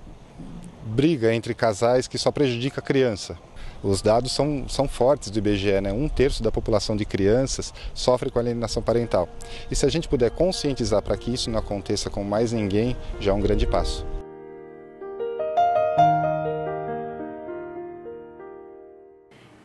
briga 0.84 1.32
entre 1.32 1.54
casais 1.54 2.08
que 2.08 2.18
só 2.18 2.32
prejudica 2.32 2.80
a 2.80 2.82
criança. 2.82 3.38
Os 3.84 4.02
dados 4.02 4.32
são, 4.32 4.68
são 4.68 4.88
fortes 4.88 5.30
do 5.30 5.38
IBGE, 5.38 5.80
né? 5.80 5.92
um 5.92 6.08
terço 6.08 6.42
da 6.42 6.50
população 6.50 6.96
de 6.96 7.04
crianças 7.04 7.72
sofre 7.94 8.32
com 8.32 8.40
alienação 8.40 8.82
parental. 8.82 9.28
E 9.70 9.76
se 9.76 9.86
a 9.86 9.88
gente 9.88 10.08
puder 10.08 10.32
conscientizar 10.32 11.00
para 11.02 11.16
que 11.16 11.32
isso 11.32 11.48
não 11.48 11.60
aconteça 11.60 12.10
com 12.10 12.24
mais 12.24 12.50
ninguém, 12.50 12.96
já 13.20 13.30
é 13.30 13.34
um 13.34 13.40
grande 13.40 13.64
passo. 13.64 14.04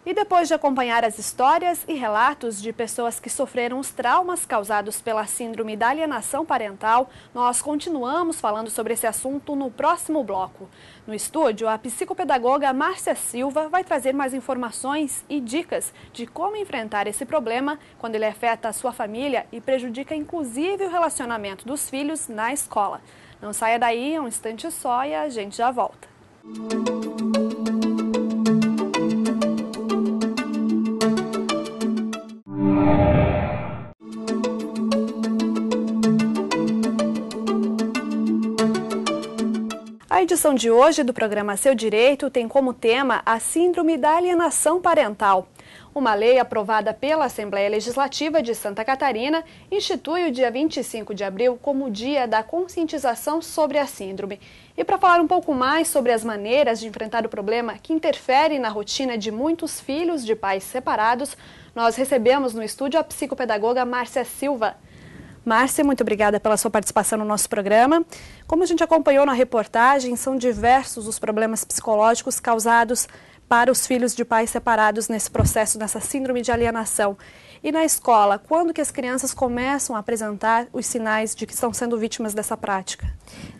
E 0.05 0.13
depois 0.13 0.47
de 0.47 0.53
acompanhar 0.53 1.03
as 1.03 1.17
histórias 1.17 1.83
e 1.87 1.95
relatos 1.95 2.61
de 2.61 2.71
pessoas 2.71 3.19
que 3.19 3.27
sofreram 3.27 3.79
os 3.79 3.89
traumas 3.89 4.45
causados 4.45 5.01
pela 5.01 5.25
síndrome 5.25 5.75
da 5.75 5.89
alienação 5.89 6.45
parental, 6.45 7.09
nós 7.33 7.59
continuamos 7.59 8.39
falando 8.39 8.69
sobre 8.69 8.93
esse 8.93 9.07
assunto 9.07 9.55
no 9.55 9.71
próximo 9.71 10.23
bloco. 10.23 10.69
No 11.07 11.13
estúdio, 11.15 11.67
a 11.67 11.79
psicopedagoga 11.79 12.71
Márcia 12.71 13.15
Silva 13.15 13.67
vai 13.67 13.83
trazer 13.83 14.13
mais 14.13 14.35
informações 14.35 15.25
e 15.27 15.41
dicas 15.41 15.91
de 16.13 16.27
como 16.27 16.55
enfrentar 16.55 17.07
esse 17.07 17.25
problema 17.25 17.79
quando 17.97 18.13
ele 18.13 18.25
afeta 18.25 18.69
a 18.69 18.73
sua 18.73 18.93
família 18.93 19.47
e 19.51 19.59
prejudica 19.59 20.13
inclusive 20.13 20.85
o 20.85 20.91
relacionamento 20.91 21.65
dos 21.65 21.89
filhos 21.89 22.27
na 22.27 22.53
escola. 22.53 23.01
Não 23.41 23.51
saia 23.51 23.79
daí, 23.79 24.19
um 24.19 24.27
instante 24.27 24.69
só 24.69 25.03
e 25.03 25.15
a 25.15 25.27
gente 25.29 25.57
já 25.57 25.71
volta. 25.71 26.07
Música 26.43 27.05
edição 40.23 40.53
de 40.53 40.71
hoje 40.71 41.03
do 41.03 41.13
programa 41.13 41.57
Seu 41.57 41.75
Direito 41.75 42.29
tem 42.29 42.47
como 42.47 42.73
tema 42.73 43.21
a 43.25 43.37
Síndrome 43.37 43.97
da 43.97 44.15
Alienação 44.15 44.81
Parental. 44.81 45.45
Uma 45.93 46.13
lei 46.13 46.39
aprovada 46.39 46.93
pela 46.93 47.25
Assembleia 47.25 47.69
Legislativa 47.69 48.41
de 48.41 48.55
Santa 48.55 48.85
Catarina 48.85 49.43
institui 49.69 50.27
o 50.27 50.31
dia 50.31 50.49
25 50.49 51.13
de 51.13 51.25
abril 51.25 51.59
como 51.61 51.91
Dia 51.91 52.25
da 52.27 52.41
Conscientização 52.41 53.41
sobre 53.41 53.77
a 53.77 53.85
Síndrome. 53.85 54.39
E 54.77 54.85
para 54.85 54.97
falar 54.97 55.19
um 55.19 55.27
pouco 55.27 55.53
mais 55.53 55.89
sobre 55.89 56.13
as 56.13 56.23
maneiras 56.23 56.79
de 56.79 56.87
enfrentar 56.87 57.25
o 57.25 57.29
problema 57.29 57.77
que 57.77 57.91
interfere 57.91 58.57
na 58.57 58.69
rotina 58.69 59.17
de 59.17 59.31
muitos 59.31 59.81
filhos 59.81 60.25
de 60.25 60.33
pais 60.33 60.63
separados, 60.63 61.35
nós 61.75 61.97
recebemos 61.97 62.53
no 62.53 62.63
estúdio 62.63 62.99
a 62.99 63.03
psicopedagoga 63.03 63.83
Márcia 63.83 64.23
Silva. 64.23 64.77
Márcia, 65.45 65.83
muito 65.83 66.01
obrigada 66.01 66.39
pela 66.39 66.57
sua 66.57 66.71
participação 66.71 67.19
no 67.19 67.23
nosso 67.23 67.47
programa. 67.47 68.03
Como 68.47 68.63
a 68.63 68.65
gente 68.65 68.83
acompanhou 68.83 69.27
na 69.27 69.33
reportagem, 69.33 70.15
são 70.15 70.35
diversos 70.35 71.07
os 71.07 71.19
problemas 71.19 71.63
psicológicos 71.63 72.39
causados 72.39 73.07
para 73.47 73.71
os 73.71 73.85
filhos 73.85 74.15
de 74.15 74.25
pais 74.25 74.49
separados 74.49 75.07
nesse 75.07 75.29
processo, 75.29 75.77
nessa 75.77 75.99
síndrome 75.99 76.41
de 76.41 76.51
alienação. 76.51 77.15
E 77.63 77.71
na 77.71 77.85
escola, 77.85 78.39
quando 78.39 78.73
que 78.73 78.81
as 78.81 78.89
crianças 78.89 79.33
começam 79.33 79.95
a 79.95 79.99
apresentar 79.99 80.67
os 80.73 80.85
sinais 80.87 81.35
de 81.35 81.45
que 81.45 81.53
estão 81.53 81.71
sendo 81.71 81.97
vítimas 81.97 82.33
dessa 82.33 82.57
prática? 82.57 83.07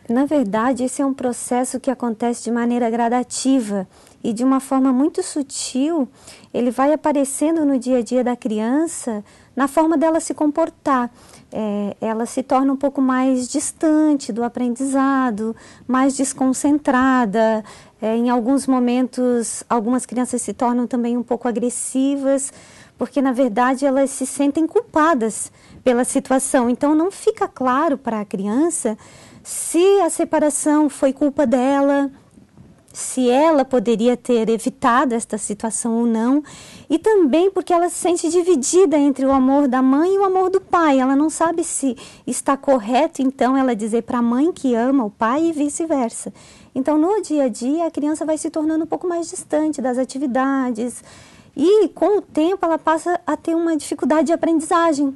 Na 0.10 0.26
verdade, 0.26 0.84
esse 0.84 1.02
é 1.02 1.06
um 1.06 1.14
processo 1.14 1.80
que 1.80 1.90
acontece 1.90 2.44
de 2.44 2.52
maneira 2.52 2.90
gradativa 2.90 3.88
e 4.24 4.34
de 4.34 4.44
uma 4.44 4.60
forma 4.60 4.92
muito 4.92 5.22
sutil, 5.22 6.08
ele 6.54 6.72
vai 6.72 6.94
aparecendo 6.94 7.66
no 7.66 7.78
dia 7.78 8.00
a 8.00 8.02
dia 8.02 8.24
da 8.24 8.36
criança 8.36 9.24
na 9.56 9.68
forma 9.68 9.98
dela 9.98 10.20
se 10.20 10.34
comportar. 10.34 11.10
É, 11.52 11.96
ela 12.02 12.26
se 12.26 12.44
torna 12.44 12.74
um 12.74 12.76
pouco 12.76 13.02
mais 13.02 13.48
distante 13.48 14.34
do 14.34 14.44
aprendizado, 14.44 15.56
mais 15.88 16.16
desconcentrada. 16.16 17.64
É, 18.02 18.16
em 18.16 18.30
alguns 18.30 18.68
momentos, 18.68 19.64
algumas 19.70 20.06
crianças 20.06 20.42
se 20.42 20.54
tornam 20.54 20.86
também 20.86 21.16
um 21.16 21.24
pouco 21.24 21.48
agressivas, 21.48 22.52
porque 22.98 23.22
na 23.22 23.32
verdade 23.32 23.86
elas 23.86 24.10
se 24.10 24.26
sentem 24.26 24.68
culpadas 24.68 25.52
pela 25.84 26.04
situação. 26.04 26.70
Então 26.70 26.94
não 26.94 27.10
fica 27.10 27.48
claro 27.48 27.98
para 27.98 28.20
a 28.20 28.26
criança 28.26 28.98
se 29.44 30.02
a 30.02 30.10
separação 30.10 30.90
foi 30.90 31.14
culpa 31.14 31.46
dela, 31.46 32.12
se 32.96 33.30
ela 33.30 33.66
poderia 33.66 34.16
ter 34.16 34.48
evitado 34.48 35.14
esta 35.14 35.38
situação 35.38 36.00
ou 36.00 36.06
não, 36.06 36.42
e 36.90 36.98
também 36.98 37.52
porque 37.52 37.74
ela 37.74 37.90
se 37.90 37.96
sente 37.96 38.30
dividida 38.30 38.98
entre 38.98 39.26
o 39.26 39.34
amor 39.34 39.68
da 39.68 39.82
mãe 39.82 40.16
e 40.16 40.18
o 40.18 40.24
amor 40.24 40.50
do 40.50 40.62
pai. 40.62 41.00
Ela 41.00 41.14
não 41.14 41.30
sabe 41.30 41.62
se 41.62 41.98
está 42.26 42.56
correto, 42.56 43.22
então, 43.22 43.58
ela 43.58 43.76
dizer 43.76 44.04
para 44.04 44.20
a 44.20 44.22
mãe 44.22 44.50
que 44.54 44.74
ama 44.74 45.04
o 45.04 45.12
pai 45.12 45.48
e 45.48 45.52
vice-versa. 45.52 46.34
Então, 46.74 46.98
no 46.98 47.22
dia 47.22 47.44
a 47.44 47.50
dia, 47.50 47.86
a 47.86 47.92
criança 47.92 48.26
vai 48.26 48.38
se 48.38 48.50
tornando 48.50 48.86
um 48.86 48.88
pouco 48.88 49.08
mais 49.08 49.30
distante 49.30 49.82
das 49.82 49.98
atividades, 49.98 51.04
e 51.54 51.90
com 51.90 52.20
o 52.20 52.22
tempo 52.22 52.66
ela 52.66 52.78
passa 52.78 53.20
a 53.28 53.36
ter 53.36 53.56
uma 53.56 53.76
dificuldade 53.76 54.28
de 54.28 54.34
aprendizagem, 54.34 55.14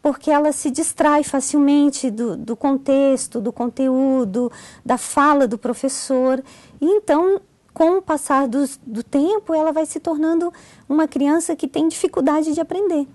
porque 0.00 0.30
ela 0.30 0.52
se 0.52 0.70
distrai 0.70 1.24
facilmente 1.24 2.10
do, 2.10 2.36
do 2.36 2.56
contexto, 2.56 3.40
do 3.40 3.52
conteúdo, 3.52 4.50
da 4.84 4.96
fala 4.96 5.46
do 5.46 5.58
professor. 5.58 6.42
E 6.80 6.86
então, 6.86 7.40
com 7.72 7.98
o 7.98 8.02
passar 8.02 8.48
do, 8.48 8.64
do 8.86 9.02
tempo, 9.02 9.54
ela 9.54 9.72
vai 9.72 9.86
se 9.86 10.00
tornando 10.00 10.52
uma 10.88 11.06
criança 11.06 11.54
que 11.54 11.68
tem 11.68 11.88
dificuldade 11.88 12.52
de 12.52 12.60
aprender. 12.60 13.06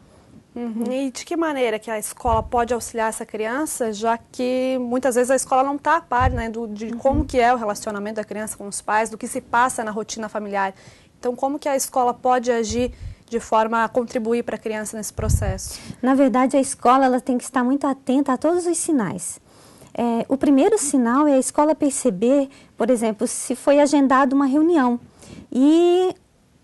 Uhum. 0.56 0.84
E 0.92 1.12
de 1.12 1.26
que 1.26 1.36
maneira 1.36 1.80
que 1.80 1.90
a 1.90 1.98
escola 1.98 2.44
pode 2.44 2.74
auxiliar 2.74 3.10
essa 3.10 3.26
criança, 3.26 3.92
já 3.92 4.18
que 4.18 4.78
muitas 4.80 5.16
vezes 5.16 5.32
a 5.32 5.36
escola 5.36 5.64
não 5.64 5.76
está 5.76 5.98
a 5.98 6.02
par 6.02 6.30
né, 6.30 6.50
do, 6.50 6.68
de 6.68 6.86
uhum. 6.86 6.98
como 6.98 7.26
que 7.26 7.40
é 7.40 7.54
o 7.54 7.58
relacionamento 7.58 8.18
da 8.18 8.24
criança 8.24 8.56
com 8.56 8.68
os 8.68 8.82
pais, 8.82 9.10
do 9.10 9.18
que 9.18 9.28
se 9.28 9.42
passa 9.42 9.84
na 9.84 9.92
rotina 9.92 10.30
familiar. 10.30 10.74
Então, 11.20 11.36
como 11.36 11.58
que 11.58 11.68
a 11.68 11.76
escola 11.76 12.14
pode 12.14 12.52
agir 12.52 12.94
de 13.28 13.40
forma 13.40 13.84
a 13.84 13.90
contribuir 13.90 14.44
para 14.44 14.56
a 14.56 14.60
criança 14.60 14.96
nesse 14.96 15.12
processo? 15.12 15.80
Na 16.02 16.14
verdade, 16.14 16.56
a 16.56 16.62
escola 16.62 17.06
ela 17.06 17.20
tem 17.20 17.38
que 17.38 17.44
estar 17.44 17.64
muito 17.64 17.88
atenta 17.88 18.34
a 18.34 18.38
todos 18.38 18.68
os 18.68 18.78
sinais. 18.78 19.42
É, 19.96 20.26
o 20.28 20.36
primeiro 20.36 20.78
sinal 20.78 21.28
é 21.28 21.34
a 21.34 21.40
escola 21.40 21.76
perceber, 21.76 22.50
por 22.76 22.90
exemplo, 22.90 23.28
se 23.28 23.56
foi 23.56 23.80
agendada 23.80 24.36
uma 24.36 24.46
reunião 24.46 25.00
e 25.52 26.16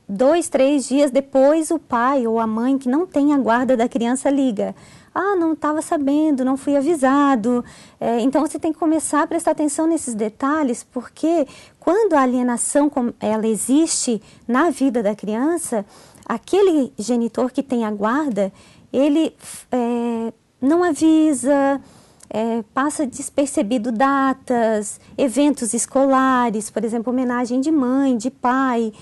dois, 0.07 0.49
três 0.49 0.87
dias 0.87 1.11
depois 1.11 1.69
o 1.69 1.77
pai 1.77 2.25
ou 2.25 2.39
a 2.39 2.47
mãe 2.47 2.79
que 2.79 2.89
não 2.89 3.05
tem 3.05 3.31
a 3.31 3.37
guarda 3.37 3.77
da 3.77 3.87
criança 3.87 4.29
liga. 4.29 4.75
Ah, 5.13 5.35
não 5.35 5.53
estava 5.53 5.81
sabendo, 5.81 6.45
não 6.45 6.57
fui 6.57 6.75
avisado. 6.75 7.63
É, 7.99 8.19
então 8.21 8.41
você 8.41 8.57
tem 8.57 8.73
que 8.73 8.79
começar 8.79 9.21
a 9.21 9.27
prestar 9.27 9.51
atenção 9.51 9.85
nesses 9.85 10.15
detalhes, 10.15 10.83
porque 10.83 11.47
quando 11.79 12.13
a 12.13 12.21
alienação 12.21 12.91
ela 13.19 13.47
existe 13.47 14.21
na 14.47 14.69
vida 14.71 15.03
da 15.03 15.15
criança, 15.15 15.85
aquele 16.25 16.91
genitor 16.97 17.51
que 17.51 17.61
tem 17.61 17.85
a 17.85 17.91
guarda, 17.91 18.51
ele 18.91 19.35
é, 19.71 20.33
não 20.61 20.83
avisa, 20.83 21.81
é, 22.29 22.63
passa 22.73 23.07
despercebido 23.07 23.91
datas, 23.91 24.99
eventos 25.17 25.73
escolares, 25.73 26.69
por 26.69 26.83
exemplo, 26.83 27.11
homenagem 27.11 27.59
de 27.59 27.71
mãe, 27.71 28.15
de 28.15 28.29
pai. 28.29 28.93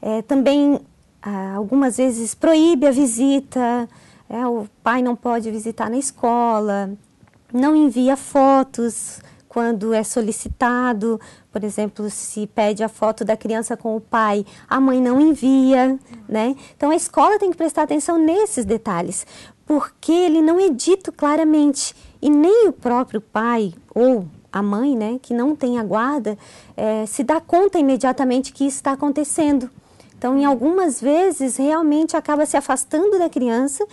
É, 0.00 0.22
também, 0.22 0.80
ah, 1.20 1.54
algumas 1.56 1.96
vezes, 1.96 2.34
proíbe 2.34 2.86
a 2.86 2.90
visita, 2.90 3.88
é, 4.28 4.46
o 4.46 4.66
pai 4.82 5.02
não 5.02 5.16
pode 5.16 5.50
visitar 5.50 5.90
na 5.90 5.96
escola, 5.96 6.90
não 7.52 7.74
envia 7.74 8.16
fotos 8.16 9.20
quando 9.48 9.94
é 9.94 10.04
solicitado, 10.04 11.18
por 11.50 11.64
exemplo, 11.64 12.10
se 12.10 12.46
pede 12.46 12.84
a 12.84 12.90
foto 12.90 13.24
da 13.24 13.34
criança 13.38 13.74
com 13.74 13.96
o 13.96 14.00
pai, 14.00 14.44
a 14.68 14.78
mãe 14.78 15.00
não 15.00 15.18
envia, 15.18 15.98
né? 16.28 16.54
Então 16.76 16.90
a 16.90 16.94
escola 16.94 17.38
tem 17.38 17.50
que 17.50 17.56
prestar 17.56 17.84
atenção 17.84 18.18
nesses 18.18 18.66
detalhes, 18.66 19.26
porque 19.66 20.12
ele 20.12 20.40
não 20.40 20.58
é 20.58 20.70
dito 20.70 21.12
claramente 21.12 21.94
e 22.22 22.30
nem 22.30 22.68
o 22.68 22.72
próprio 22.72 23.20
pai 23.20 23.74
ou 23.94 24.26
a 24.52 24.62
mãe, 24.62 24.96
né, 24.96 25.18
que 25.20 25.34
não 25.34 25.54
tem 25.54 25.78
a 25.78 25.82
guarda, 25.82 26.38
é, 26.76 27.04
se 27.04 27.22
dá 27.22 27.40
conta 27.40 27.78
imediatamente 27.78 28.52
que 28.52 28.64
isso 28.64 28.76
está 28.76 28.92
acontecendo. 28.92 29.70
Então, 30.16 30.38
em 30.38 30.46
algumas 30.46 30.98
vezes, 30.98 31.58
realmente 31.58 32.16
acaba 32.16 32.46
se 32.46 32.56
afastando 32.56 33.18
da 33.18 33.28
criança 33.28 33.86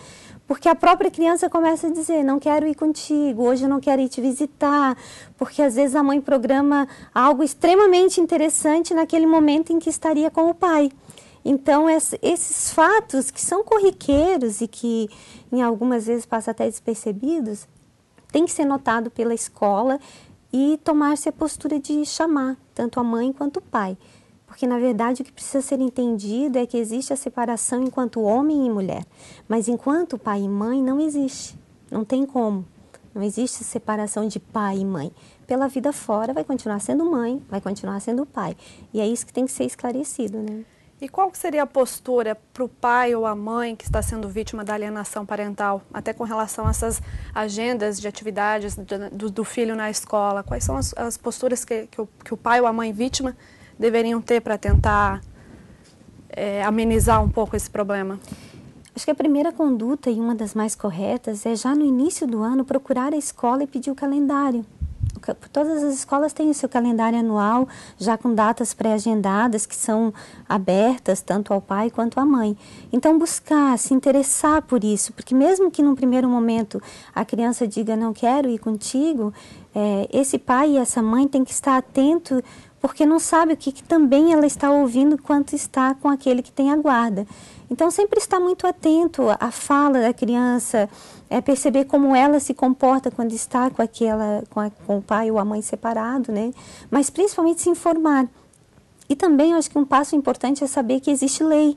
porque 0.48 0.68
a 0.68 0.76
própria 0.76 1.10
criança 1.10 1.50
começa 1.50 1.88
a 1.88 1.92
dizer: 1.92 2.24
não 2.24 2.40
quero 2.40 2.68
ir 2.68 2.76
contigo, 2.76 3.44
hoje 3.44 3.64
eu 3.64 3.70
não 3.70 3.80
quero 3.80 4.02
ir 4.02 4.10
te 4.10 4.20
visitar, 4.20 4.98
porque 5.38 5.62
às 5.62 5.76
vezes 5.76 5.96
a 5.96 6.04
mãe 6.04 6.20
programa 6.20 6.88
algo 7.14 7.44
extremamente 7.44 8.20
interessante 8.20 8.94
naquele 8.94 9.26
momento 9.26 9.72
em 9.72 9.80
que 9.80 9.90
estaria 9.90 10.30
com 10.30 10.50
o 10.50 10.54
pai. 10.54 10.92
Então, 11.46 11.90
esses 11.90 12.72
fatos 12.72 13.30
que 13.30 13.42
são 13.42 13.64
corriqueiros 13.64 14.62
e 14.62 14.68
que 14.68 15.10
em 15.52 15.62
algumas 15.62 16.06
vezes 16.06 16.26
passam 16.26 16.52
até 16.52 16.66
despercebidos, 16.66 17.68
tem 18.32 18.46
que 18.46 18.52
ser 18.52 18.66
notado 18.66 19.12
pela 19.12 19.34
escola 19.34 20.00
e 20.52 20.80
tomar-se 20.84 21.28
a 21.28 21.32
postura 21.32 21.80
de 21.80 22.06
chamar 22.06 22.58
tanto 22.74 23.00
a 23.00 23.04
mãe 23.04 23.34
quanto 23.34 23.58
o 23.58 23.62
pai. 23.62 23.98
Porque, 24.48 24.68
na 24.68 24.78
verdade, 24.78 25.22
o 25.22 25.26
que 25.26 25.32
precisa 25.32 25.62
ser 25.62 25.80
entendido 25.82 26.60
é 26.60 26.66
que 26.66 26.78
existe 26.78 27.12
a 27.12 27.16
separação 27.16 27.84
enquanto 27.84 28.22
homem 28.22 28.68
e 28.68 28.70
mulher. 28.70 29.04
Mas 29.48 29.68
enquanto 29.68 30.18
pai 30.18 30.44
e 30.44 30.50
mãe, 30.50 30.82
não 30.82 31.00
existe. 31.00 31.58
Não 31.90 32.06
tem 32.06 32.26
como. 32.26 32.64
Não 33.16 33.24
existe 33.24 33.64
separação 33.64 34.28
de 34.28 34.40
pai 34.40 34.78
e 34.78 34.86
mãe. 34.86 35.12
Pela 35.48 35.68
vida 35.68 35.92
fora, 35.92 36.34
vai 36.34 36.44
continuar 36.44 36.80
sendo 36.80 37.04
mãe, 37.04 37.42
vai 37.50 37.60
continuar 37.60 38.00
sendo 38.00 38.26
pai. 38.26 38.56
E 38.94 39.00
é 39.00 39.08
isso 39.08 39.26
que 39.26 39.34
tem 39.34 39.46
que 39.46 39.52
ser 39.52 39.66
esclarecido, 39.66 40.38
né? 40.38 40.64
E 41.04 41.10
qual 41.10 41.30
seria 41.34 41.64
a 41.64 41.68
postura 41.68 42.34
para 42.54 42.64
o 42.64 42.70
pai 42.70 43.14
ou 43.14 43.26
a 43.26 43.36
mãe 43.36 43.76
que 43.76 43.84
está 43.84 44.02
sendo 44.02 44.30
vítima 44.30 44.64
da 44.64 44.74
alienação 44.74 45.26
parental, 45.26 45.82
até 45.94 46.14
com 46.14 46.24
relação 46.24 46.66
a 46.66 46.70
essas 46.70 47.02
agendas 47.36 48.00
de 48.00 48.08
atividades 48.08 48.78
do, 49.12 49.30
do 49.30 49.44
filho 49.44 49.76
na 49.76 49.90
escola? 49.90 50.44
Quais 50.44 50.64
são 50.64 50.78
as, 50.78 50.94
as 50.98 51.18
posturas 51.18 51.66
que, 51.66 51.88
que 51.88 52.00
o, 52.00 52.08
que 52.24 52.34
o 52.34 52.38
pai 52.38 52.62
ou 52.62 52.68
a 52.68 52.72
mãe 52.72 52.94
vítima 52.94 53.36
deveriam 53.78 54.22
ter 54.22 54.40
para 54.40 54.58
tentar 54.58 55.20
é, 56.30 56.64
amenizar 56.64 57.22
um 57.22 57.30
pouco 57.30 57.54
esse 57.54 57.70
problema? 57.70 58.18
Acho 58.96 59.04
que 59.04 59.12
a 59.12 59.16
primeira 59.16 59.52
conduta 59.52 60.10
e 60.10 60.18
uma 60.22 60.34
das 60.34 60.54
mais 60.54 60.74
corretas 60.74 61.46
é 61.46 61.54
já 61.54 61.76
no 61.76 61.84
início 61.84 62.26
do 62.26 62.42
ano 62.42 62.64
procurar 62.64 63.12
a 63.12 63.18
escola 63.18 63.64
e 63.64 63.68
pedir 63.68 63.92
o 63.92 63.96
calendário. 63.96 64.66
Todas 65.52 65.84
as 65.84 65.94
escolas 65.94 66.34
têm 66.34 66.50
o 66.50 66.54
seu 66.54 66.68
calendário 66.68 67.18
anual, 67.18 67.68
já 67.98 68.18
com 68.18 68.34
datas 68.34 68.74
pré-agendadas 68.74 69.66
que 69.66 69.76
são 69.76 70.14
abertas 70.50 71.22
tanto 71.22 71.54
ao 71.54 71.62
pai 71.62 71.90
quanto 71.90 72.20
à 72.20 72.26
mãe. 72.26 72.58
Então, 72.92 73.18
buscar, 73.18 73.78
se 73.78 73.94
interessar 73.94 74.62
por 74.64 74.84
isso, 74.84 75.14
porque 75.14 75.34
mesmo 75.34 75.72
que 75.72 75.82
num 75.82 75.96
primeiro 75.96 76.28
momento 76.28 76.82
a 77.16 77.24
criança 77.24 77.68
diga 77.68 77.96
não 77.96 78.14
quero 78.14 78.50
ir 78.50 78.60
contigo, 78.60 79.34
é, 79.74 80.10
esse 80.12 80.38
pai 80.38 80.72
e 80.72 80.78
essa 80.78 81.02
mãe 81.02 81.28
têm 81.28 81.44
que 81.44 81.52
estar 81.52 81.78
atento 81.78 82.44
porque 82.84 83.06
não 83.06 83.18
sabe 83.18 83.54
o 83.54 83.58
que, 83.58 83.72
que, 83.72 83.82
também 83.82 84.34
ela 84.34 84.46
está 84.46 84.70
ouvindo 84.70 85.18
quanto 85.18 85.56
está 85.56 85.96
com 85.96 86.10
aquele 86.10 86.42
que 86.42 86.52
tem 86.52 86.70
a 86.70 86.76
guarda. 86.76 87.26
Então, 87.74 87.90
sempre 87.90 88.20
estar 88.20 88.40
muito 88.40 88.68
atento 88.68 89.24
à 89.40 89.50
fala 89.50 90.00
da 90.00 90.14
criança, 90.14 90.88
é 91.28 91.42
perceber 91.42 91.86
como 91.86 92.16
ela 92.16 92.40
se 92.40 92.54
comporta 92.54 93.10
quando 93.10 93.34
está 93.34 93.68
com, 93.72 93.82
aquela, 93.82 94.44
com, 94.52 94.60
a, 94.60 94.70
com 94.70 95.00
o 95.00 95.02
pai 95.02 95.32
ou 95.32 95.40
a 95.40 95.44
mãe 95.44 95.60
separado, 95.60 96.32
né? 96.32 96.52
Mas 96.92 97.10
principalmente 97.10 97.64
se 97.64 97.72
informar. 97.72 98.28
E 99.10 99.16
também, 99.16 99.54
eu 99.54 99.58
acho 99.58 99.72
que 99.72 99.78
um 99.80 99.86
passo 99.86 100.16
importante 100.16 100.64
é 100.64 100.68
saber 100.68 101.00
que 101.00 101.10
existe 101.10 101.44
lei. 101.44 101.76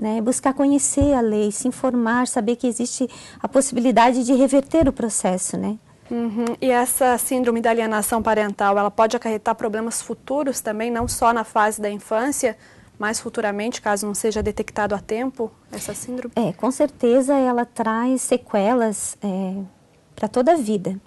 Né, 0.00 0.20
buscar 0.20 0.54
conhecer 0.54 1.12
a 1.12 1.20
lei, 1.20 1.50
se 1.50 1.66
informar, 1.66 2.28
saber 2.28 2.54
que 2.54 2.68
existe 2.68 3.10
a 3.40 3.48
possibilidade 3.48 4.22
de 4.22 4.32
reverter 4.32 4.88
o 4.88 4.92
processo, 4.92 5.56
né? 5.56 5.76
Uhum. 6.08 6.44
E 6.60 6.70
essa 6.70 7.18
síndrome 7.18 7.60
da 7.60 7.70
alienação 7.70 8.22
parental, 8.22 8.78
ela 8.78 8.92
pode 8.92 9.16
acarretar 9.16 9.56
problemas 9.56 10.00
futuros 10.00 10.60
também, 10.60 10.88
não 10.88 11.08
só 11.08 11.32
na 11.32 11.42
fase 11.42 11.80
da 11.80 11.90
infância, 11.90 12.56
mas 12.98 13.20
futuramente, 13.20 13.80
caso 13.80 14.06
não 14.06 14.14
seja 14.14 14.42
detectado 14.42 14.94
a 14.94 14.98
tempo 14.98 15.50
essa 15.70 15.94
síndrome? 15.94 16.32
É, 16.34 16.52
com 16.52 16.70
certeza 16.70 17.34
ela 17.34 17.64
traz 17.64 18.22
sequelas 18.22 19.16
é, 19.22 19.62
para 20.16 20.28
toda 20.28 20.52
a 20.52 20.56
vida. 20.56 21.00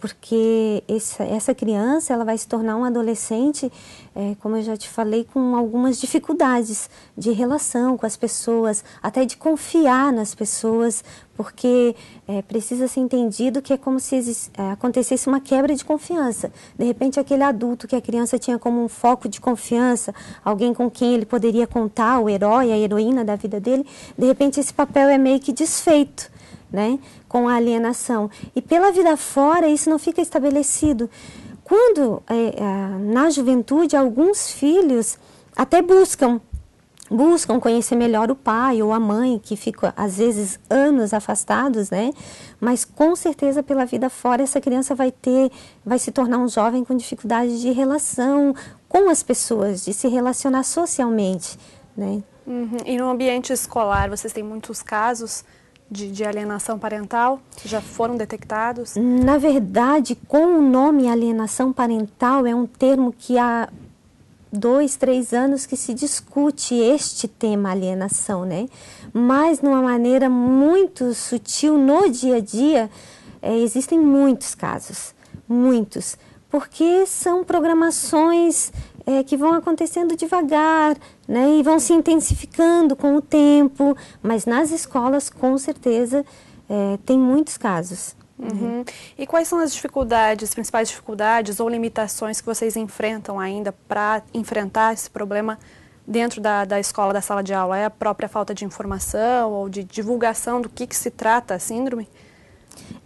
Porque 0.00 0.82
essa, 0.86 1.24
essa 1.24 1.54
criança 1.54 2.12
ela 2.12 2.24
vai 2.24 2.36
se 2.36 2.46
tornar 2.46 2.76
um 2.76 2.84
adolescente, 2.84 3.72
é, 4.14 4.36
como 4.40 4.56
eu 4.56 4.62
já 4.62 4.76
te 4.76 4.88
falei, 4.88 5.24
com 5.24 5.56
algumas 5.56 5.98
dificuldades 5.98 6.90
de 7.16 7.30
relação 7.32 7.96
com 7.96 8.04
as 8.04 8.16
pessoas, 8.16 8.84
até 9.02 9.24
de 9.24 9.36
confiar 9.36 10.12
nas 10.12 10.34
pessoas, 10.34 11.02
porque 11.34 11.96
é, 12.28 12.42
precisa 12.42 12.86
ser 12.86 13.00
entendido 13.00 13.62
que 13.62 13.72
é 13.72 13.78
como 13.78 13.98
se 13.98 14.16
é, 14.58 14.72
acontecesse 14.72 15.26
uma 15.26 15.40
quebra 15.40 15.74
de 15.74 15.84
confiança. 15.84 16.52
De 16.78 16.84
repente, 16.84 17.18
aquele 17.18 17.42
adulto 17.42 17.88
que 17.88 17.96
a 17.96 18.00
criança 18.00 18.38
tinha 18.38 18.58
como 18.58 18.84
um 18.84 18.88
foco 18.88 19.28
de 19.28 19.40
confiança, 19.40 20.14
alguém 20.44 20.74
com 20.74 20.90
quem 20.90 21.14
ele 21.14 21.24
poderia 21.24 21.66
contar, 21.66 22.20
o 22.20 22.28
herói, 22.28 22.72
a 22.72 22.76
heroína 22.76 23.24
da 23.24 23.36
vida 23.36 23.58
dele, 23.58 23.86
de 24.18 24.26
repente 24.26 24.60
esse 24.60 24.74
papel 24.74 25.08
é 25.08 25.16
meio 25.16 25.40
que 25.40 25.52
desfeito 25.52 26.33
né, 26.74 26.98
com 27.28 27.48
a 27.48 27.54
alienação. 27.54 28.28
E 28.54 28.60
pela 28.60 28.90
vida 28.90 29.16
fora, 29.16 29.68
isso 29.68 29.88
não 29.88 29.98
fica 29.98 30.20
estabelecido. 30.20 31.08
Quando, 31.62 32.20
é, 32.28 32.34
é, 32.34 32.98
na 32.98 33.30
juventude, 33.30 33.96
alguns 33.96 34.50
filhos 34.50 35.16
até 35.56 35.80
buscam 35.80 36.40
buscam 37.10 37.60
conhecer 37.60 37.94
melhor 37.94 38.30
o 38.30 38.34
pai 38.34 38.82
ou 38.82 38.92
a 38.92 38.98
mãe, 38.98 39.38
que 39.38 39.56
ficam 39.56 39.92
às 39.94 40.16
vezes 40.16 40.58
anos 40.68 41.12
afastados, 41.12 41.90
né? 41.90 42.12
Mas 42.58 42.84
com 42.84 43.14
certeza 43.14 43.62
pela 43.62 43.84
vida 43.84 44.08
fora 44.08 44.42
essa 44.42 44.60
criança 44.60 44.94
vai 44.94 45.12
ter, 45.12 45.52
vai 45.84 45.98
se 45.98 46.10
tornar 46.10 46.38
um 46.38 46.48
jovem 46.48 46.82
com 46.82 46.96
dificuldade 46.96 47.60
de 47.60 47.70
relação 47.70 48.54
com 48.88 49.10
as 49.10 49.22
pessoas, 49.22 49.84
de 49.84 49.92
se 49.92 50.08
relacionar 50.08 50.64
socialmente, 50.64 51.58
né? 51.94 52.22
Uhum. 52.46 52.78
E 52.84 52.96
no 52.96 53.08
ambiente 53.08 53.52
escolar, 53.52 54.08
vocês 54.08 54.32
têm 54.32 54.42
muitos 54.42 54.82
casos 54.82 55.44
de, 55.90 56.10
de, 56.10 56.24
alienação 56.24 56.78
parental 56.78 57.40
já 57.64 57.80
foram 57.80 58.16
detectados? 58.16 58.94
Na 58.96 59.38
verdade, 59.38 60.16
com 60.28 60.58
o 60.58 60.62
nome 60.62 61.08
alienação 61.08 61.72
parental 61.72 62.46
é 62.46 62.54
um 62.54 62.66
termo 62.66 63.14
que 63.16 63.38
há 63.38 63.68
dois, 64.52 64.96
três 64.96 65.32
anos 65.32 65.66
que 65.66 65.76
se 65.76 65.92
discute 65.92 66.74
este 66.74 67.26
tema 67.26 67.70
alienação, 67.72 68.44
né? 68.44 68.68
Mas 69.12 69.60
numa 69.60 69.82
maneira 69.82 70.30
muito 70.30 71.12
sutil 71.12 71.76
no 71.76 72.08
dia 72.08 72.36
a 72.36 72.40
dia 72.40 72.90
é, 73.42 73.56
existem 73.58 73.98
muitos 73.98 74.54
casos, 74.54 75.14
muitos, 75.48 76.16
porque 76.48 77.04
são 77.04 77.44
programações 77.44 78.72
é, 79.06 79.22
que 79.22 79.36
vão 79.36 79.52
acontecendo 79.52 80.16
devagar, 80.16 80.96
né, 81.28 81.56
e 81.58 81.62
vão 81.62 81.78
se 81.78 81.92
intensificando 81.92 82.96
com 82.96 83.16
o 83.16 83.22
tempo, 83.22 83.96
mas 84.22 84.46
nas 84.46 84.70
escolas, 84.70 85.28
com 85.28 85.56
certeza, 85.58 86.24
é, 86.68 86.98
tem 87.04 87.18
muitos 87.18 87.56
casos. 87.56 88.16
Uhum. 88.38 88.84
E 89.16 89.26
quais 89.26 89.46
são 89.46 89.60
as 89.60 89.72
dificuldades, 89.72 90.54
principais 90.54 90.88
dificuldades 90.88 91.60
ou 91.60 91.68
limitações 91.68 92.40
que 92.40 92.46
vocês 92.46 92.76
enfrentam 92.76 93.38
ainda 93.38 93.72
para 93.86 94.22
enfrentar 94.32 94.92
esse 94.92 95.08
problema 95.08 95.58
dentro 96.06 96.40
da, 96.40 96.64
da 96.64 96.80
escola, 96.80 97.12
da 97.12 97.20
sala 97.20 97.42
de 97.42 97.54
aula? 97.54 97.78
É 97.78 97.84
a 97.84 97.90
própria 97.90 98.28
falta 98.28 98.52
de 98.52 98.64
informação 98.64 99.52
ou 99.52 99.68
de 99.68 99.84
divulgação 99.84 100.60
do 100.60 100.68
que, 100.68 100.86
que 100.86 100.96
se 100.96 101.10
trata 101.10 101.54
a 101.54 101.58
síndrome? 101.58 102.08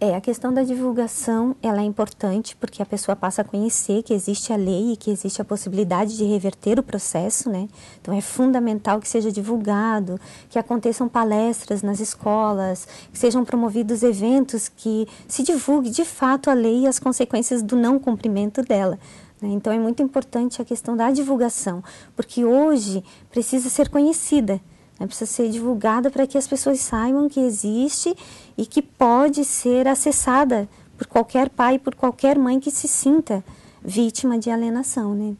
É, 0.01 0.15
a 0.15 0.21
questão 0.21 0.53
da 0.53 0.63
divulgação, 0.63 1.55
ela 1.61 1.81
é 1.81 1.83
importante 1.83 2.55
porque 2.55 2.81
a 2.81 2.85
pessoa 2.85 3.15
passa 3.15 3.41
a 3.41 3.45
conhecer 3.45 4.01
que 4.03 4.13
existe 4.13 4.53
a 4.53 4.55
lei 4.55 4.93
e 4.93 4.97
que 4.97 5.11
existe 5.11 5.41
a 5.41 5.45
possibilidade 5.45 6.15
de 6.15 6.23
reverter 6.23 6.79
o 6.79 6.83
processo, 6.83 7.49
né? 7.49 7.67
Então 8.01 8.13
é 8.13 8.21
fundamental 8.21 8.99
que 8.99 9.07
seja 9.09 9.31
divulgado, 9.31 10.19
que 10.49 10.57
aconteçam 10.57 11.09
palestras 11.09 11.81
nas 11.81 11.99
escolas, 11.99 12.87
que 13.11 13.19
sejam 13.19 13.43
promovidos 13.43 14.01
eventos 14.03 14.69
que 14.69 15.07
se 15.27 15.43
divulgue 15.43 15.89
de 15.89 16.05
fato 16.05 16.49
a 16.49 16.53
lei 16.53 16.81
e 16.81 16.87
as 16.87 16.99
consequências 16.99 17.61
do 17.61 17.75
não 17.75 17.99
cumprimento 17.99 18.61
dela. 18.61 18.97
Né? 19.41 19.49
Então 19.49 19.73
é 19.73 19.79
muito 19.79 20.01
importante 20.01 20.61
a 20.61 20.65
questão 20.65 20.95
da 20.95 21.11
divulgação, 21.11 21.83
porque 22.15 22.45
hoje 22.45 23.03
precisa 23.29 23.69
ser 23.69 23.89
conhecida 23.89 24.61
né? 24.99 25.07
Precisa 25.07 25.31
ser 25.31 25.49
divulgada 25.49 26.11
para 26.11 26.27
que 26.27 26.37
as 26.37 26.47
pessoas 26.47 26.79
saibam 26.79 27.29
que 27.29 27.39
existe 27.39 28.15
e 28.57 28.65
que 28.65 28.81
pode 28.81 29.45
ser 29.45 29.87
acessada 29.87 30.67
por 30.97 31.07
qualquer 31.07 31.49
pai 31.49 31.79
por 31.79 31.95
qualquer 31.95 32.37
mãe 32.37 32.59
que 32.59 32.69
se 32.69 32.87
sinta 32.87 33.43
vítima 33.81 34.37
de 34.37 34.49
alienação. 34.49 35.15
Né? 35.15 35.35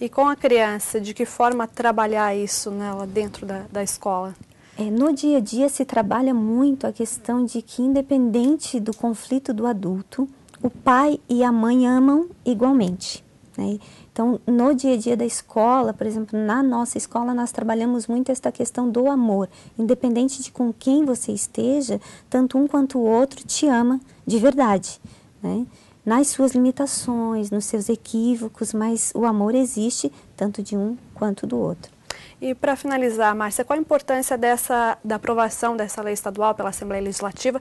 E 0.00 0.08
com 0.08 0.26
a 0.26 0.34
criança, 0.34 1.00
de 1.00 1.12
que 1.12 1.26
forma 1.26 1.66
trabalhar 1.66 2.34
isso 2.34 2.70
nela 2.70 3.06
dentro 3.06 3.44
da, 3.44 3.64
da 3.70 3.82
escola? 3.82 4.34
É, 4.78 4.90
no 4.90 5.12
dia 5.12 5.38
a 5.38 5.40
dia 5.40 5.68
se 5.68 5.84
trabalha 5.84 6.34
muito 6.34 6.86
a 6.86 6.92
questão 6.92 7.44
de 7.44 7.62
que, 7.62 7.82
independente 7.82 8.78
do 8.78 8.94
conflito 8.94 9.54
do 9.54 9.66
adulto, 9.66 10.28
o 10.62 10.68
pai 10.68 11.18
e 11.28 11.42
a 11.42 11.50
mãe 11.50 11.86
amam 11.86 12.28
igualmente. 12.44 13.24
Né? 13.56 13.78
Então, 14.16 14.40
no 14.46 14.74
dia 14.74 14.94
a 14.94 14.96
dia 14.96 15.14
da 15.14 15.26
escola, 15.26 15.92
por 15.92 16.06
exemplo, 16.06 16.38
na 16.38 16.62
nossa 16.62 16.96
escola, 16.96 17.34
nós 17.34 17.52
trabalhamos 17.52 18.06
muito 18.06 18.32
esta 18.32 18.50
questão 18.50 18.88
do 18.88 19.10
amor. 19.10 19.46
Independente 19.78 20.42
de 20.42 20.50
com 20.50 20.72
quem 20.72 21.04
você 21.04 21.32
esteja, 21.32 22.00
tanto 22.30 22.56
um 22.56 22.66
quanto 22.66 22.98
o 22.98 23.02
outro 23.02 23.44
te 23.44 23.66
ama 23.66 24.00
de 24.26 24.38
verdade. 24.38 24.98
Né? 25.42 25.66
Nas 26.02 26.28
suas 26.28 26.52
limitações, 26.52 27.50
nos 27.50 27.66
seus 27.66 27.90
equívocos, 27.90 28.72
mas 28.72 29.12
o 29.14 29.26
amor 29.26 29.54
existe 29.54 30.10
tanto 30.34 30.62
de 30.62 30.74
um 30.74 30.96
quanto 31.12 31.46
do 31.46 31.58
outro. 31.58 31.92
E 32.40 32.54
para 32.54 32.74
finalizar, 32.74 33.36
Márcia, 33.36 33.66
qual 33.66 33.78
a 33.78 33.82
importância 33.82 34.38
dessa, 34.38 34.96
da 35.04 35.16
aprovação 35.16 35.76
dessa 35.76 36.00
lei 36.00 36.14
estadual 36.14 36.54
pela 36.54 36.70
Assembleia 36.70 37.02
Legislativa 37.02 37.60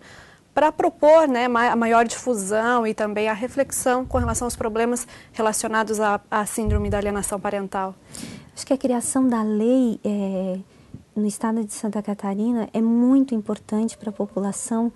para 0.56 0.72
propor 0.72 1.28
né, 1.28 1.46
a 1.46 1.76
maior 1.76 2.06
difusão 2.06 2.88
e 2.88 2.94
também 2.94 3.28
a 3.28 3.34
reflexão 3.34 4.06
com 4.06 4.18
relação 4.18 4.46
aos 4.46 4.56
problemas 4.56 5.06
relacionados 5.34 6.00
à, 6.00 6.22
à 6.32 6.46
síndrome 6.46 6.90
da 6.90 6.98
alienação 6.98 7.38
parental? 7.38 7.94
Acho 8.56 8.66
que 8.66 8.72
a 8.72 8.78
criação 8.78 9.28
da 9.28 9.44
lei 9.44 10.00
é, 10.02 10.58
no 11.14 11.28
estado 11.28 11.62
de 11.62 11.74
Santa 11.74 12.02
Catarina 12.02 12.70
é 12.74 12.82
muito 12.82 13.36
importante 13.36 13.98
para 13.98 14.12
a 14.12 14.14
população 14.14 14.94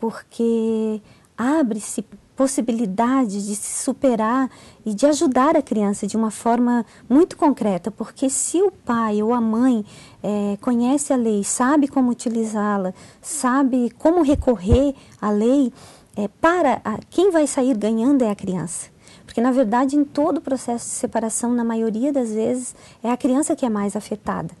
porque 0.00 1.00
abre-se 1.38 2.04
possibilidade 2.36 3.44
de 3.44 3.56
se 3.56 3.82
superar 3.82 4.50
e 4.84 4.94
de 4.94 5.06
ajudar 5.06 5.56
a 5.56 5.62
criança 5.62 6.06
de 6.06 6.16
uma 6.16 6.30
forma 6.30 6.84
muito 7.08 7.36
concreta, 7.36 7.90
porque 7.90 8.28
se 8.28 8.60
o 8.62 8.70
pai 8.70 9.22
ou 9.22 9.32
a 9.32 9.40
mãe 9.40 9.84
é, 10.22 10.58
conhece 10.60 11.12
a 11.12 11.16
lei, 11.16 11.42
sabe 11.42 11.88
como 11.88 12.10
utilizá-la, 12.10 12.92
sabe 13.22 13.90
como 13.98 14.22
recorrer 14.22 14.94
à 15.20 15.30
lei, 15.30 15.72
é, 16.14 16.28
para 16.28 16.80
a, 16.84 16.98
quem 17.10 17.30
vai 17.30 17.46
sair 17.46 17.76
ganhando 17.76 18.22
é 18.22 18.30
a 18.30 18.36
criança. 18.36 18.94
Porque, 19.24 19.40
na 19.40 19.50
verdade, 19.50 19.96
em 19.96 20.04
todo 20.04 20.38
o 20.38 20.40
processo 20.40 20.84
de 20.84 20.92
separação, 20.92 21.52
na 21.52 21.64
maioria 21.64 22.12
das 22.12 22.32
vezes, 22.32 22.74
é 23.02 23.10
a 23.10 23.16
criança 23.16 23.56
que 23.56 23.66
é 23.66 23.68
mais 23.68 23.96
afetada. 23.96 24.54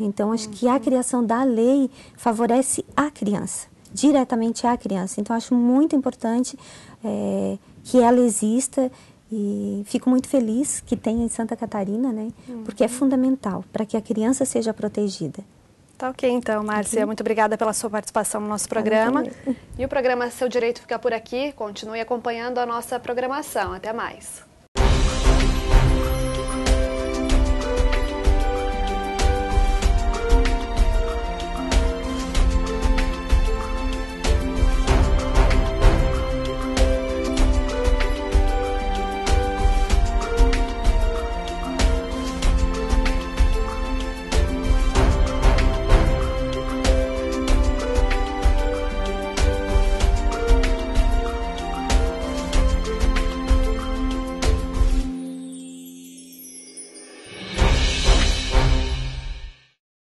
Então, 0.00 0.32
acho 0.32 0.48
que 0.48 0.66
a 0.66 0.78
criação 0.78 1.24
da 1.24 1.42
lei 1.42 1.90
favorece 2.16 2.84
a 2.96 3.10
criança 3.10 3.66
diretamente 3.92 4.66
à 4.66 4.76
criança. 4.76 5.20
Então, 5.20 5.34
acho 5.34 5.54
muito 5.54 5.94
importante 5.94 6.58
é, 7.04 7.58
que 7.84 8.00
ela 8.00 8.20
exista 8.20 8.90
e 9.30 9.82
fico 9.84 10.08
muito 10.08 10.28
feliz 10.28 10.80
que 10.80 10.96
tenha 10.96 11.24
em 11.24 11.28
Santa 11.28 11.54
Catarina, 11.54 12.12
né? 12.12 12.28
Uhum. 12.48 12.64
Porque 12.64 12.82
é 12.82 12.88
fundamental 12.88 13.64
para 13.72 13.84
que 13.84 13.96
a 13.96 14.00
criança 14.00 14.44
seja 14.44 14.72
protegida. 14.72 15.44
Tá 15.98 16.10
ok, 16.10 16.30
então, 16.30 16.62
Márcia. 16.62 16.98
Okay. 16.98 17.06
Muito 17.06 17.20
obrigada 17.20 17.58
pela 17.58 17.72
sua 17.72 17.90
participação 17.90 18.40
no 18.40 18.46
nosso 18.46 18.68
programa. 18.68 19.24
E 19.76 19.84
o 19.84 19.88
programa 19.88 20.30
Seu 20.30 20.48
Direito 20.48 20.80
fica 20.80 20.96
por 20.96 21.12
aqui. 21.12 21.52
Continue 21.52 22.00
acompanhando 22.00 22.58
a 22.58 22.64
nossa 22.64 23.00
programação. 23.00 23.72
Até 23.72 23.92
mais. 23.92 24.47